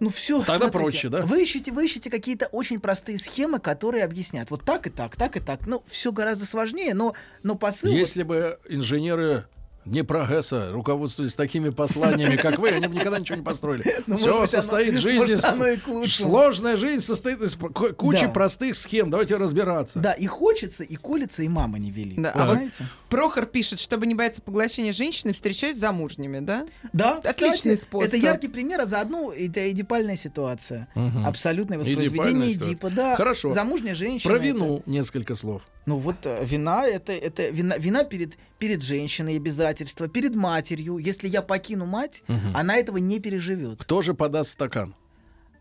[0.00, 0.42] Ну все.
[0.44, 1.24] Тогда проще, да?
[1.24, 4.50] Вы ищете, вы ищете какие-то очень простые схемы, которые объяснят.
[4.50, 5.66] Вот так и так, так и так.
[5.66, 7.90] Ну, все гораздо сложнее, но, но посыл.
[7.90, 9.46] Если бы инженеры
[9.84, 13.84] Днепрогэса руководствовались такими посланиями, как вы, они бы никогда ничего не построили.
[14.06, 16.06] Ну, Все может быть, состоит оно- жизнь может, оно и.
[16.08, 18.28] Сложная жизнь состоит из ку- кучи Да.
[18.28, 19.10] простых схем.
[19.10, 19.98] Давайте разбираться.
[19.98, 22.20] Да, и хочется, и колется, и мама не велит.
[22.20, 22.86] Да, Вы а вот- знаете?
[23.08, 26.66] Прохор пишет, чтобы не бояться поглощения женщины, встречаюсь с замужними, да?
[26.92, 28.08] Да, Отличный кстати, способ.
[28.08, 30.88] Это яркий пример, а заодно это эдипальная ситуация.
[30.94, 31.26] Мгм.
[31.26, 32.68] Абсолютное воспроизведение ситуация.
[32.72, 32.90] Эдипа.
[32.90, 33.50] Да, Хорошо.
[33.52, 34.30] Замужняя женщина.
[34.30, 35.62] Про это- вину несколько слов.
[35.86, 39.36] Ну вот э, вина это, это вина, вина перед, перед женщиной,
[39.80, 40.98] обязательства, перед матерью.
[40.98, 42.22] Если я покину мать,
[42.54, 43.80] она этого не переживет.
[43.80, 44.94] Кто же подаст стакан?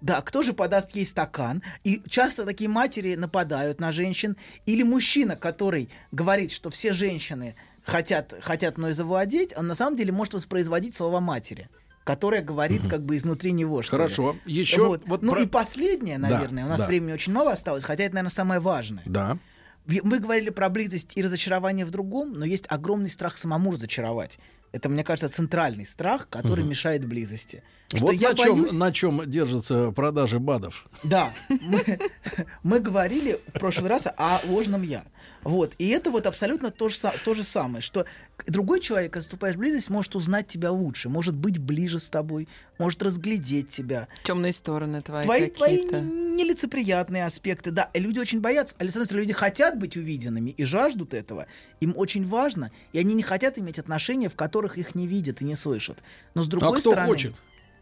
[0.01, 1.64] Да, кто же подаст ей стакан?
[1.86, 4.36] И часто такие матери нападают на женщин.
[4.66, 7.55] Или мужчина, который говорит, что все женщины
[7.86, 11.70] хотят, хотят мной завладеть, он на самом деле может воспроизводить слова матери
[12.05, 13.82] которая говорит как бы изнутри него.
[13.82, 14.03] Что ли.
[14.03, 14.36] Хорошо.
[14.45, 15.03] Еще Вот.
[15.05, 16.88] вот ну про- и последнее, Да, наверное, у нас да.
[16.88, 19.03] времени очень мало осталось, хотя это, наверное, самое важное.
[19.05, 19.38] Да.
[19.86, 24.39] Мы говорили про близость и разочарование в другом, но есть огромный страх самому разочаровать.
[24.74, 27.63] Это, мне кажется, центральный страх, который мешает близости.
[27.93, 28.71] Что вот я на чем, боюсь...
[28.74, 30.88] на чем держатся продажи БАДов.
[31.03, 31.99] Да, мы,
[32.63, 35.05] мы говорили в прошлый раз о ложном я.
[35.43, 35.74] Вот.
[35.78, 38.05] И это вот абсолютно то же, то же самое, что
[38.47, 42.47] другой человек, когда вступаешь в близость, может узнать тебя лучше, может быть ближе с тобой,
[42.80, 44.07] может разглядеть тебя.
[44.24, 47.89] Темные стороны твои Твои, твои нелицеприятные аспекты, да.
[47.93, 48.76] И люди очень боятся.
[48.80, 51.47] А стороны, люди хотят быть увиденными и жаждут этого.
[51.80, 52.71] Им очень важно.
[52.91, 56.03] И они не хотят иметь отношения, в которых их не видят и не слышат.
[56.34, 57.07] Но с другой а кто стороны...
[57.07, 57.36] хочет?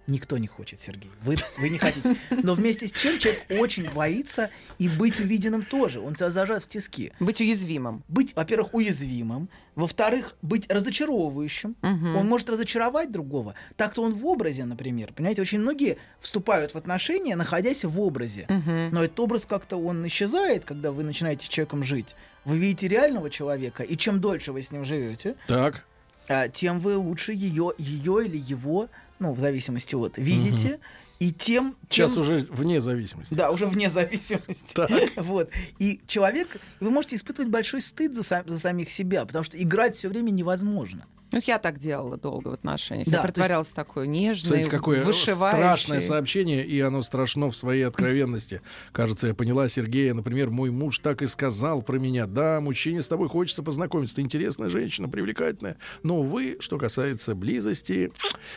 [0.07, 1.11] Никто не хочет, Сергей.
[1.21, 2.15] Вы, вы не хотите.
[2.29, 6.01] Но вместе с тем человек очень боится и быть увиденным тоже.
[6.01, 7.11] Он себя зажат в тиски.
[7.19, 8.03] Быть уязвимым.
[8.07, 9.47] Быть, во-первых, уязвимым.
[9.75, 11.75] Во-вторых, быть разочаровывающим.
[11.81, 12.15] Мгм.
[12.17, 13.53] Он может разочаровать другого.
[13.77, 15.13] Так-то он в образе, например.
[15.13, 18.47] Понимаете, очень многие вступают в отношения, находясь в образе.
[18.49, 18.89] Мгм.
[18.91, 22.15] Но этот образ как-то он исчезает, когда вы начинаете с человеком жить.
[22.43, 25.85] Вы видите реального человека, и чем дольше вы с ним живете, Так.
[26.27, 30.79] А, тем вы лучше ее, ее или его, ну, в зависимости от, видите,
[31.19, 31.75] и тем...
[31.89, 33.33] Сейчас тем- уже вне зависимости.
[33.33, 34.73] Да, уже вне зависимости.
[34.73, 34.89] Так.
[35.17, 35.49] Вот.
[35.77, 39.95] И человек, вы можете испытывать большой стыд за, сам- за самих себя, потому что играть
[39.95, 41.05] все время невозможно.
[41.31, 43.07] Ну, я так делала долго в отношениях.
[43.07, 45.57] Да, я то есть- притворялась такой нежной, Кстати, какое вышивающей.
[45.57, 48.61] страшное сообщение, и оно страшно в своей откровенности.
[48.91, 50.13] Кажется, я поняла Сергея.
[50.13, 52.25] Например, мой муж так и сказал про меня.
[52.27, 54.15] Да, мужчине с тобой хочется познакомиться.
[54.15, 55.77] Ты интересная женщина, привлекательная.
[56.03, 58.11] Но, вы, что касается близости,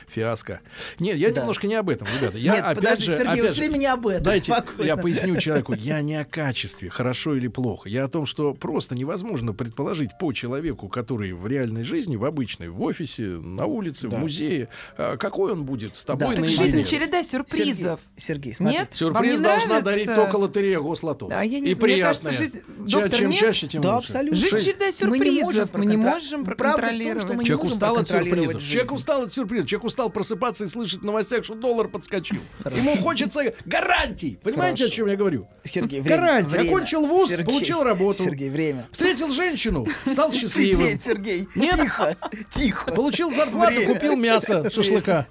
[0.08, 0.60] фиаско.
[0.98, 1.40] Нет, я Да.
[1.40, 2.38] немножко не об этом, ребята.
[2.38, 4.22] Я Нет, опять подожди, же, Сергей, опять же, не об этом.
[4.24, 4.86] Дайте спокойно.
[4.86, 5.74] я поясню человеку.
[5.74, 7.88] Я не о качестве, хорошо или плохо.
[7.88, 12.63] Я о том, что просто невозможно предположить по человеку, который в реальной жизни, в обычной,
[12.68, 14.16] в офисе, на улице, Да.
[14.16, 16.34] в музее, а, какой он будет с тобой Да.
[16.34, 16.64] Так наедине.
[16.64, 18.00] жизнь череда сюрпризов.
[18.16, 18.80] Сергей, Сергей, смотрите.
[18.80, 18.88] Нет?
[18.90, 19.84] Вам Сюрприз не должна нравится?
[19.84, 21.26] дарить только лотерея Гослото.
[21.26, 22.32] Да, я не И кажется, приятная.
[22.32, 22.58] жизнь-
[22.88, 23.40] Ча- доктор, чем нет?
[23.40, 24.06] чаще, тем Да, лучше.
[24.08, 24.36] абсолютно.
[24.38, 25.74] Жизнь череда сюрпризов.
[25.74, 27.22] Мы не можем том, проконтролировать.
[27.22, 28.60] что мы не Человек можем устал от сюрпризов.
[28.60, 28.72] жизнь.
[28.72, 29.70] Человек устал от сюрпризов.
[29.70, 32.40] Человек устал просыпаться и слышать в новостях, что доллар подскочил.
[32.74, 34.38] Ему хочется гарантий.
[34.42, 34.92] Понимаете, Хорошо.
[34.92, 35.46] о чем я говорю?
[35.64, 36.50] Сергей, время, Гарантии.
[36.52, 36.68] время.
[36.68, 38.24] Окончил вуз, Сергей, получил работу.
[38.24, 38.86] Сергей, время.
[38.92, 41.00] Встретил женщину, стал счастливым.
[41.00, 41.48] Сергей.
[41.54, 41.74] Нет.
[41.80, 42.16] Тихо,
[42.54, 42.92] тихо.
[42.92, 45.26] Получил зарплату, купил мясо, шашлыка.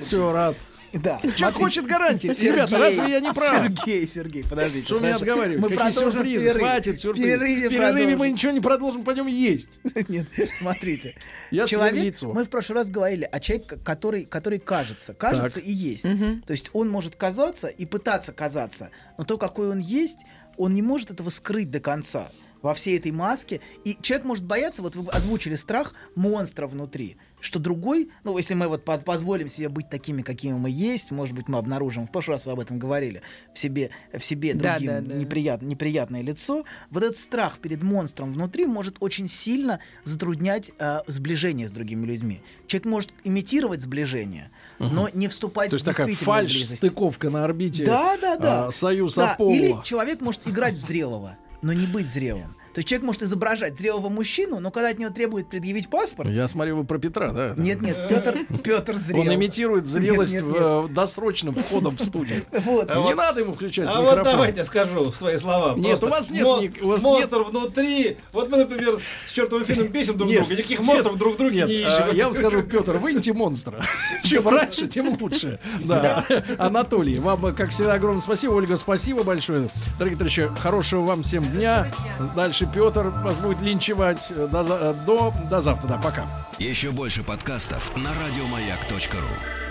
[0.00, 0.56] Все, рад.
[0.92, 1.18] Да.
[1.20, 1.58] Человек смотрите.
[1.58, 2.32] хочет гарантии.
[2.32, 3.56] Сергей, Ребята, разве я не прав?
[3.64, 4.86] Сергей, Сергей, подождите.
[4.86, 5.60] Что меня отговаривать?
[5.60, 6.44] Мы Какие продолжим сюрпризы?
[6.48, 6.62] перерыв.
[6.66, 7.26] Хватит В сюрпризы.
[7.28, 8.32] перерыве В перерыве мы продолжим.
[8.34, 9.68] ничего не продолжим, пойдем есть.
[10.08, 10.26] Нет,
[10.58, 11.14] смотрите.
[11.52, 12.32] Я Человек, яйцо.
[12.32, 15.64] мы в прошлый раз говорили о человеке, который, который кажется, кажется Так.
[15.64, 16.02] и есть.
[16.02, 20.18] То есть он может казаться и пытаться казаться, но то, какой он есть,
[20.56, 22.32] он не может этого скрыть до конца
[22.62, 23.60] во всей этой маске.
[23.84, 28.68] И человек может бояться, вот вы озвучили страх монстра внутри, что другой, ну, если мы
[28.68, 32.34] вот по- позволим себе быть такими, какими мы есть, может быть, мы обнаружим, в прошлый
[32.34, 33.22] раз вы об этом говорили,
[33.54, 35.14] в себе, в себе Да, другим да, да.
[35.16, 41.66] неприят- неприятное лицо, вот этот страх перед монстром внутри может очень сильно затруднять э, сближение
[41.66, 42.42] с другими людьми.
[42.66, 46.76] Человек может имитировать сближение, но не вступать То есть в такая действительную фальш, близость.
[46.78, 47.84] стыковка на орбите.
[47.86, 48.66] Да, да, да.
[48.66, 49.50] а, союз Да, Аполло.
[49.50, 52.54] Или человек может играть в зрелого, но не быть зрелым.
[52.74, 56.46] То есть человек может изображать зрелого мужчину, но когда от него требует предъявить паспорт, Я
[56.46, 57.54] смотрю, вы про Петра, да?
[57.56, 59.20] нет, нет, Петр, Петр зрел.
[59.20, 62.42] Он имитирует зрелость Нет, нет, в, э, досрочным входом в студию.
[62.70, 62.88] Вот.
[62.88, 64.16] Не надо ему включать А микрофон.
[64.16, 65.74] вот давайте скажу свои слова.
[65.74, 68.18] Нет, Просто у вас нет мо- у вас монстр внутри.
[68.32, 70.54] Вот мы, например, с чертовым финном бесим друг Нет, друга.
[70.54, 72.16] Никаких нет, монстров друг в друге Нет, не а, ищем.
[72.16, 73.82] я вам скажу, Петр, выньте монстра.
[74.24, 75.58] Чем раньше, тем лучше.
[75.84, 76.24] Да.
[76.58, 78.52] Анатолий, вам, э, как всегда, огромное спасибо.
[78.52, 79.68] Ольга, спасибо большое.
[79.98, 81.90] Дорогие товарищи, хорошего вам всем дня.
[82.36, 84.32] Дальше Петр вас будет линчевать.
[84.50, 85.88] До, за- до, до завтра.
[85.88, 86.26] Да, пока.
[86.58, 89.69] Еще больше подкастов на радиомаяк.ру.